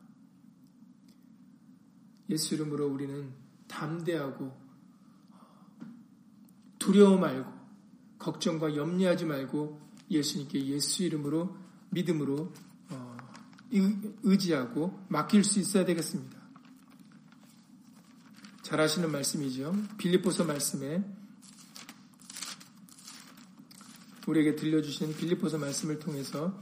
예수 2.31 2.55
이름으로 2.55 2.89
우리는 2.89 3.33
담대하고 3.69 4.57
두려워 6.79 7.19
말고 7.19 7.53
걱정과 8.19 8.75
염려하지 8.75 9.25
말고 9.27 9.81
예수님께 10.11 10.67
예수 10.67 11.05
이름으로 11.05 11.57
믿음으로 11.91 12.53
의지하고 14.23 15.05
맡길 15.09 15.45
수 15.45 15.61
있어야 15.61 15.85
되겠습니다. 15.85 16.37
잘 18.63 18.81
아시는 18.81 19.13
말씀이죠. 19.13 19.75
빌립보서 19.99 20.45
말씀에 20.45 21.05
우리에게 24.27 24.57
들려주신 24.57 25.17
빌립보서 25.17 25.59
말씀을 25.59 25.99
통해서 26.01 26.61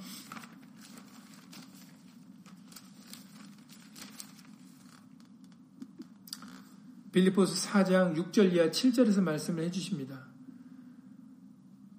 빌리포스 7.15 7.69
4장 7.69 8.17
6절 8.17 8.53
이하 8.53 8.71
7절에서 8.71 9.23
말씀을 9.23 9.62
해주십니다. 9.62 10.27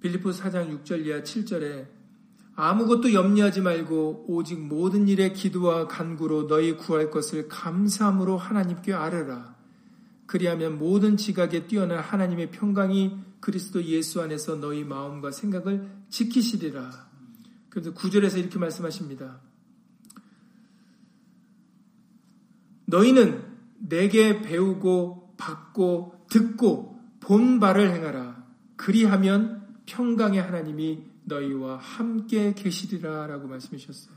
빌리포스 0.01 0.43
4장 0.43 0.83
6절 0.83 1.05
이하 1.05 1.21
7절에 1.21 1.87
아무것도 2.55 3.13
염려하지 3.13 3.61
말고 3.61 4.25
오직 4.27 4.59
모든 4.59 5.07
일에 5.07 5.31
기도와 5.31 5.87
간구로 5.87 6.47
너희 6.47 6.75
구할 6.75 7.11
것을 7.11 7.47
감사함으로 7.47 8.37
하나님께 8.37 8.91
아뢰라. 8.91 9.55
그리하면 10.25 10.77
모든 10.77 11.15
지각에 11.15 11.65
뛰어난 11.67 11.99
하나님의 11.99 12.51
평강이 12.51 13.17
그리스도 13.39 13.85
예수 13.85 14.21
안에서 14.21 14.57
너희 14.57 14.83
마음과 14.83 15.31
생각을 15.31 15.89
지키시리라. 16.09 16.91
그래서 17.69 17.93
구절에서 17.93 18.37
이렇게 18.37 18.59
말씀하십니다. 18.59 19.39
너희는 22.87 23.54
내게 23.87 24.41
배우고 24.41 25.35
받고 25.37 26.25
듣고 26.29 26.99
본 27.19 27.59
바를 27.59 27.91
행하라. 27.93 28.45
그리하면 28.75 29.67
평강의 29.85 30.41
하나님이 30.41 31.03
너희와 31.25 31.77
함께 31.77 32.53
계시리라 32.53 33.27
라고 33.27 33.47
말씀해 33.47 33.77
주셨어요. 33.77 34.15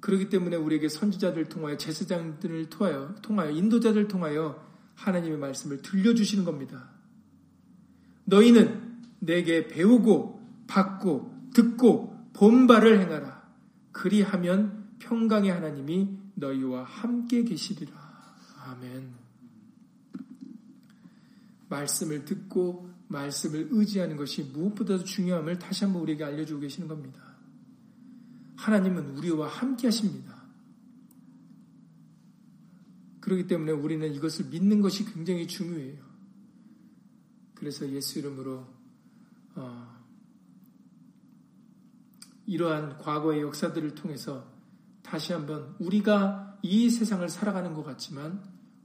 그렇기 0.00 0.28
때문에 0.30 0.56
우리에게 0.56 0.88
선지자들 0.88 1.48
통하여 1.48 1.76
제사장들을 1.76 2.70
통하여 2.70 3.14
통하여 3.22 3.50
인도자들 3.50 4.08
통하여 4.08 4.66
하나님의 4.94 5.38
말씀을 5.38 5.80
들려주시는 5.82 6.44
겁니다. 6.44 6.90
너희는 8.24 9.00
내게 9.20 9.68
배우고 9.68 10.40
받고 10.66 11.50
듣고 11.54 12.16
본 12.32 12.66
바를 12.66 13.00
행하라. 13.00 13.42
그리하면 13.92 14.88
평강의 14.98 15.52
하나님이 15.52 16.21
너희와 16.42 16.82
함께 16.82 17.44
계시리라. 17.44 17.92
아멘. 18.64 19.14
말씀을 21.68 22.24
듣고 22.24 22.90
말씀을 23.08 23.68
의지하는 23.70 24.16
것이 24.16 24.42
무엇보다도 24.42 25.04
중요함을 25.04 25.58
다시 25.58 25.84
한번 25.84 26.02
우리에게 26.02 26.24
알려주고 26.24 26.60
계시는 26.60 26.88
겁니다. 26.88 27.22
하나님은 28.56 29.16
우리와 29.16 29.48
함께 29.48 29.86
하십니다. 29.86 30.42
그렇기 33.20 33.46
때문에 33.46 33.72
우리는 33.72 34.12
이것을 34.12 34.46
믿는 34.46 34.80
것이 34.80 35.04
굉장히 35.04 35.46
중요해요. 35.46 36.02
그래서 37.54 37.88
예수 37.90 38.18
이름으로 38.18 38.66
어, 39.54 40.02
이러한 42.46 42.98
과거의 42.98 43.42
역사들을 43.42 43.94
통해서 43.94 44.52
다시 45.02 45.32
한번 45.32 45.74
우리가 45.78 46.58
이 46.62 46.90
세상을 46.90 47.28
살아가는 47.28 47.74
것 47.74 47.82
같지만 47.82 48.42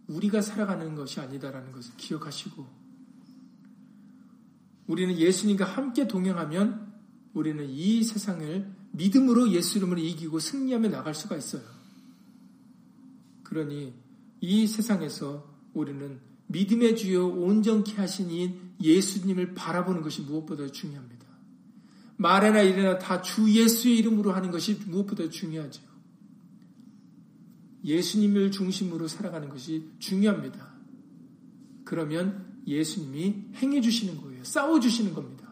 우리가 0.08 0.42
살아가는 0.42 0.96
것이 0.96 1.20
아니다라는 1.20 1.72
것을 1.72 1.94
기억하시고 1.98 2.66
우리는 4.88 5.18
예수님과 5.18 5.66
함께 5.66 6.08
동행하면 6.08 6.94
우리는 7.34 7.66
이 7.70 8.04
세상을 8.04 8.72
믿음으로 8.92 9.52
예수 9.52 9.78
이름으로 9.78 10.00
이기고 10.00 10.40
승리하며 10.40 10.90
나갈 10.90 11.14
수가 11.14 11.36
있어요. 11.36 11.62
그러니 13.44 13.94
이 14.42 14.68
세상에서 14.68 15.46
우리는 15.74 16.20
믿음의 16.48 16.96
주요 16.96 17.28
온전케 17.28 17.96
하신 17.96 18.32
이 18.32 18.56
예수님을 18.82 19.54
바라보는 19.54 20.02
것이 20.02 20.22
무엇보다 20.22 20.68
중요합니다. 20.68 21.26
말해나 22.18 22.62
이래나 22.62 22.98
다 22.98 23.22
주 23.22 23.50
예수의 23.54 23.98
이름으로 23.98 24.32
하는 24.32 24.50
것이 24.52 24.80
무엇보다 24.86 25.30
중요하죠. 25.30 25.82
예수님을 27.88 28.52
중심으로 28.52 29.08
살아가는 29.08 29.48
것이 29.50 29.90
중요합니다. 29.98 30.76
그러면 31.86 32.62
예수님이 32.68 33.46
행해 33.56 33.80
주시는 33.80 34.22
거예요. 34.22 34.44
싸워 34.44 34.80
주시는 34.80 35.14
겁니다. 35.14 35.48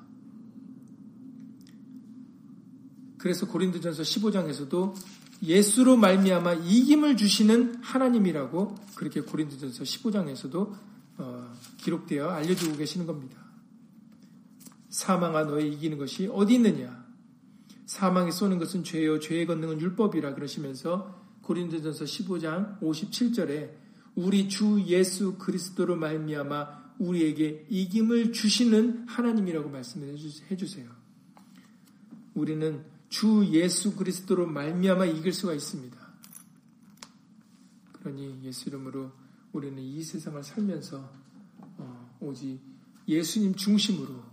그래서 3.17 3.47
고린도전서 3.47 4.03
15장에서도 4.03 4.93
예수로 5.41 5.95
말미암아 5.95 6.53
이김을 6.55 7.17
주시는 7.17 7.75
하나님이라고 7.81 8.75
그렇게 8.95 9.21
고린도전서 9.21 9.83
15장에서도 9.83 10.73
어, 11.17 11.53
기록되어 11.77 12.29
알려주고 12.29 12.75
계시는 12.75 13.05
겁니다. 13.05 13.37
사망아 14.89 15.45
너의 15.45 15.73
이기는 15.73 15.97
것이 15.97 16.29
어디 16.31 16.55
있느냐? 16.55 17.05
사망이 17.85 18.31
쏘는 18.31 18.59
것은 18.59 18.83
죄요 18.83 19.19
죄의 19.19 19.45
권능은 19.45 19.79
율법이라 19.79 20.35
그러시면서 20.35 21.24
고린도전서 21.45 22.05
15장 22.05 22.79
57절에 22.79 23.71
우리 24.15 24.49
주 24.49 24.83
예수 24.87 25.37
그리스도로 25.37 25.95
말미암아 25.95 26.95
우리에게 26.97 27.67
이김을 27.69 28.31
주시는 28.31 29.07
하나님이라고 29.07 29.69
말씀해 29.69 30.15
주세요. 30.15 30.89
우리는 32.33 32.83
주 33.09 33.47
예수 33.51 33.95
그리스도로 33.95 34.47
말미암아 34.47 35.05
이길 35.05 35.33
수가 35.33 35.53
있습니다. 35.53 35.95
그러니 37.93 38.39
예수 38.43 38.69
이름으로 38.69 39.11
우리는 39.53 39.81
이 39.81 40.01
세상을 40.01 40.43
살면서 40.43 41.13
어, 41.77 42.17
오직 42.21 42.59
예수님 43.07 43.53
중심으로 43.55 44.23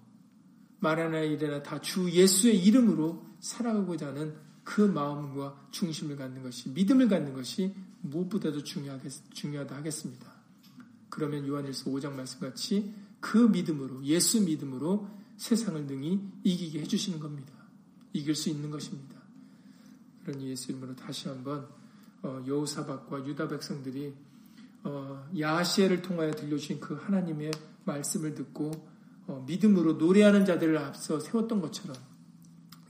말하나 0.80 1.20
이래나 1.20 1.62
다 1.62 1.78
주 1.78 2.10
예수의 2.10 2.64
이름으로 2.64 3.24
살아가고자 3.40 4.08
하는 4.08 4.34
그 4.64 4.80
마음과 4.80 5.68
중심을 5.70 6.16
갖는 6.16 6.42
것이 6.42 6.68
믿음을 6.70 7.08
갖는 7.08 7.32
것이 7.34 7.74
무엇보다도 8.02 8.62
중요하겠, 8.62 9.12
중요하다 9.32 9.76
하겠습니다. 9.76 10.32
그러면 11.08 11.46
요한일서 11.46 11.90
5장 11.90 12.12
말씀같이 12.12 12.94
그 13.20 13.38
믿음으로 13.38 14.04
예수 14.04 14.42
믿음으로 14.42 15.08
세상을 15.36 15.86
능히 15.86 16.20
이기게 16.44 16.80
해주시는 16.80 17.20
겁니다. 17.20 17.52
이길 18.12 18.34
수 18.34 18.48
있는 18.48 18.70
것입니다. 18.70 19.20
그러니 20.24 20.50
예수 20.50 20.70
이름으로 20.70 20.94
다시 20.94 21.28
한번 21.28 21.68
어, 22.22 22.42
여우사박과 22.46 23.26
유다 23.26 23.48
백성들이 23.48 24.14
어, 24.84 25.28
야시엘을 25.38 26.02
통하여 26.02 26.32
들려주신 26.32 26.80
그 26.80 26.94
하나님의 26.94 27.50
말씀을 27.84 28.34
듣고 28.34 28.70
어, 29.26 29.44
믿음으로 29.46 29.94
노래하는 29.94 30.44
자들을 30.44 30.76
앞서 30.78 31.20
세웠던 31.20 31.60
것처럼 31.60 31.96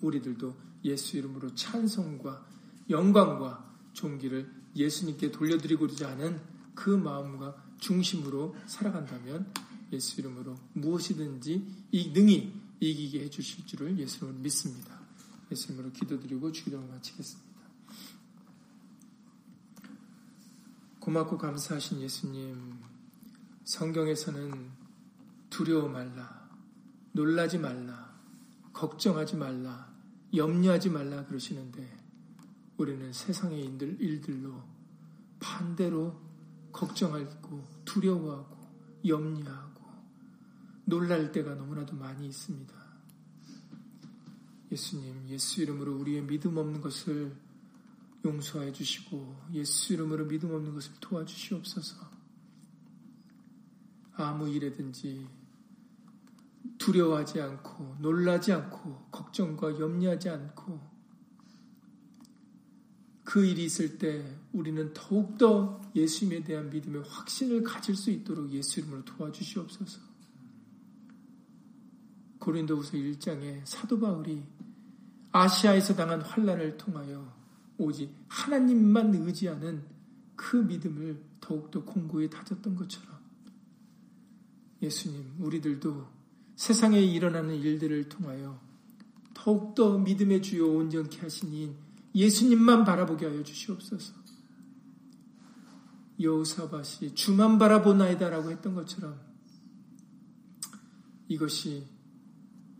우리들도 0.01 0.55
예수 0.85 1.17
이름으로 1.17 1.55
찬송과 1.55 2.47
영광과 2.91 3.73
존귀를 3.93 4.51
예수님께 4.75 5.31
돌려드리고자 5.31 6.11
하는 6.11 6.41
그 6.75 6.91
마음과 6.91 7.77
중심으로 7.79 8.57
살아간다면 8.67 9.53
예수 9.93 10.21
이름으로 10.21 10.57
무엇이든지 10.73 11.87
이 11.93 12.13
능히 12.13 12.53
이기게 12.81 13.25
해주실 13.25 13.67
줄을 13.67 13.99
예수 13.99 14.19
이름으로 14.19 14.39
믿습니다. 14.39 14.99
예수 15.51 15.73
이름으로 15.73 15.93
기도드리고 15.93 16.51
주기도를 16.51 16.89
마치겠습니다. 16.89 17.53
고맙고 21.01 21.37
감사하신 21.37 22.01
예수님, 22.01 22.79
성경에서는 23.65 24.71
두려워 25.51 25.89
말라, 25.89 26.49
놀라지 27.13 27.59
말라, 27.59 28.17
걱정하지 28.73 29.37
말라, 29.37 29.92
염려하지 30.35 30.91
말라 30.91 31.25
그러시는데 31.27 31.99
우리는 32.77 33.13
세상의 33.13 33.65
일들로 33.99 34.63
반대로 35.39 36.21
걱정하고 36.73 37.67
두려워하고 37.85 38.57
염려하고 39.07 39.83
놀랄 40.85 41.33
때가 41.33 41.55
너무나도 41.55 41.97
많이 41.97 42.27
있습니다. 42.27 42.83
예수님, 44.71 45.29
예수 45.29 45.63
이름으로 45.63 45.99
우리의 45.99 46.23
믿음 46.23 46.57
없는 46.57 46.81
것을 46.81 47.37
용서해 48.25 48.73
주시고 48.73 49.49
예수 49.53 49.93
이름으로 49.93 50.27
믿음 50.27 50.53
없는 50.53 50.73
것을 50.73 50.93
도와주시옵소서. 51.01 52.11
아무 54.15 54.49
일에든지 54.49 55.29
두려워하지 56.83 57.41
않고 57.41 57.97
놀라지 58.01 58.53
않고 58.53 59.07
걱정과 59.13 59.79
염려하지 59.79 60.31
않고 60.31 60.81
그 63.23 63.45
일이 63.47 63.65
있을 63.65 63.99
때 63.99 64.37
우리는 64.53 64.93
더욱더 64.93 65.81
예수님에 65.95 66.43
대한 66.43 66.71
믿음의 66.71 67.05
확신을 67.07 67.63
가질 67.63 67.95
수 67.95 68.11
있도록 68.11 68.51
예수 68.51 68.81
이름으로 68.81 69.05
도와주시옵소서. 69.05 70.01
고린도후서 72.41 72.95
1장에 72.95 73.61
사도 73.65 74.01
바울이 74.01 74.43
아시아에서 75.31 75.95
당한 75.95 76.21
환란을 76.21 76.77
통하여 76.79 77.33
오직 77.79 78.13
하나님만 78.27 79.15
의지하는 79.15 79.85
그 80.35 80.57
믿음을 80.57 81.23
더욱더 81.41 81.85
공고히 81.85 82.29
다졌던 82.29 82.75
것처럼 82.75 83.17
예수님 84.83 85.37
우리들도 85.39 86.22
세상에 86.57 87.01
일어나는 87.01 87.57
일들을 87.57 88.09
통하여 88.09 88.61
더욱더 89.35 89.99
믿음의 89.99 90.43
주요 90.43 90.69
온전케 90.69 91.21
하시니 91.21 91.75
예수님만 92.15 92.85
바라보게 92.85 93.27
하여 93.27 93.43
주시옵소서. 93.43 94.15
여호사밭이 96.21 97.15
주만 97.15 97.59
바라보나이다라고 97.59 98.51
했던 98.51 98.75
것처럼 98.75 99.19
이것이 101.29 101.87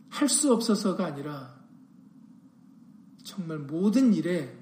할 0.09 0.29
수 0.29 0.53
없어서가 0.53 1.05
아니라 1.07 1.59
정말 3.23 3.57
모든 3.57 4.13
일에 4.13 4.57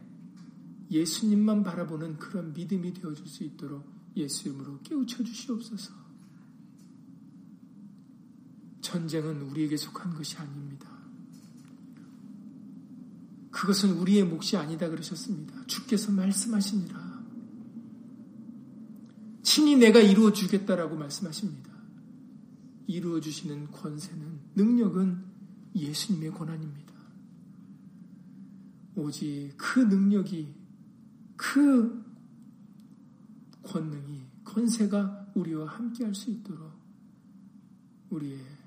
예수님만 0.90 1.64
바라보는 1.64 2.18
그런 2.18 2.54
믿음이 2.54 2.94
되어줄 2.94 3.28
수 3.28 3.44
있도록 3.44 3.86
예수 4.16 4.48
이름으로 4.48 4.80
깨우쳐 4.82 5.24
주시옵소서. 5.24 6.01
전쟁은 8.92 9.42
우리에게 9.44 9.78
속한 9.78 10.16
것이 10.16 10.38
아닙니다. 10.38 10.90
그것은 13.50 13.94
우리의 13.94 14.26
몫이 14.26 14.58
아니다 14.58 14.90
그러셨습니다. 14.90 15.66
주께서 15.66 16.12
말씀하시니라. 16.12 17.22
친히 19.44 19.78
내가 19.78 20.00
이루어 20.00 20.34
주겠다라고 20.34 20.98
말씀하십니다. 20.98 21.72
이루어 22.88 23.22
주시는 23.22 23.72
권세는 23.72 24.40
능력은 24.56 25.24
예수님의 25.74 26.32
권한입니다. 26.32 26.92
오직 28.96 29.54
그 29.56 29.80
능력이 29.80 30.54
그 31.38 32.04
권능이 33.64 34.22
권세가 34.44 35.32
우리와 35.36 35.68
함께 35.68 36.04
할 36.04 36.14
수 36.14 36.30
있도록 36.30 36.74
우리의 38.10 38.61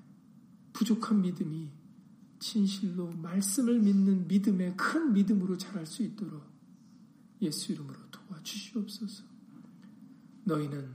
부족한 0.74 1.22
믿음이 1.22 1.70
진실로 2.38 3.10
말씀을 3.12 3.78
믿는 3.78 4.28
믿음의 4.28 4.76
큰 4.76 5.14
믿음으로 5.14 5.56
자랄 5.56 5.86
수 5.86 6.02
있도록 6.02 6.44
예수 7.40 7.72
이름으로 7.72 7.98
도와주시옵소서. 8.10 9.24
너희는 10.44 10.94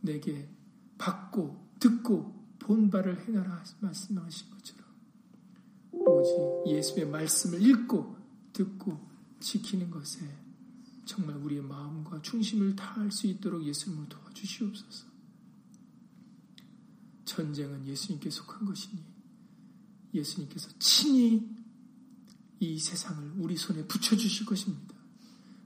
내게 0.00 0.48
받고 0.96 1.76
듣고 1.78 2.34
본 2.58 2.88
바를 2.88 3.20
행하라 3.28 3.62
말씀하신 3.80 4.50
것처럼 4.50 4.86
오직 5.92 6.72
예수의 6.74 7.06
말씀을 7.08 7.60
읽고 7.62 8.16
듣고 8.52 9.06
지키는 9.40 9.90
것에 9.90 10.26
정말 11.04 11.36
우리의 11.36 11.62
마음과 11.62 12.22
중심을 12.22 12.74
다할 12.74 13.12
수 13.12 13.26
있도록 13.26 13.62
예수님을 13.64 14.08
도와주시옵소서. 14.08 15.06
전쟁은 17.26 17.86
예수님께 17.86 18.30
속한 18.30 18.64
것이니 18.64 19.15
예수님께서 20.16 20.70
친히 20.78 21.48
이 22.60 22.78
세상을 22.78 23.32
우리 23.38 23.56
손에 23.56 23.86
붙여주실 23.86 24.46
것입니다. 24.46 24.94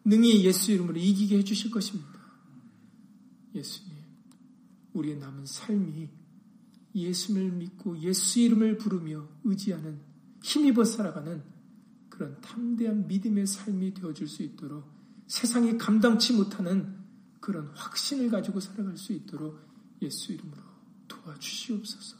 능히 0.05 0.45
예수 0.45 0.73
이름으로 0.73 0.99
이기게 0.99 1.39
해주실 1.39 1.71
것입니다. 1.71 2.11
예수님, 3.55 3.93
우리의 4.95 5.19
남은 5.19 5.47
삶이 5.47 6.09
예수를 6.95 7.53
믿고 7.53 7.99
예수 8.01 8.41
이름을 8.41 8.79
부르며 8.79 9.29
의지하는 9.45 10.01
힘입어 10.43 10.85
살아가는 10.85 11.43
그런 12.09 12.41
탐대한 12.41 13.07
믿음의 13.07 13.47
삶이 13.47 13.95
되어줄 13.95 14.27
수 14.27 14.43
있도록 14.43 14.85
세상이 15.27 15.79
감당치 15.79 16.33
못하는 16.33 16.99
그런 17.41 17.69
확신을 17.69 18.31
가지고 18.31 18.61
살아갈 18.61 18.97
수 18.97 19.13
있도록 19.13 19.59
예수 20.03 20.33
이름으로 20.33 20.61
도와주시옵소서. 21.07 22.20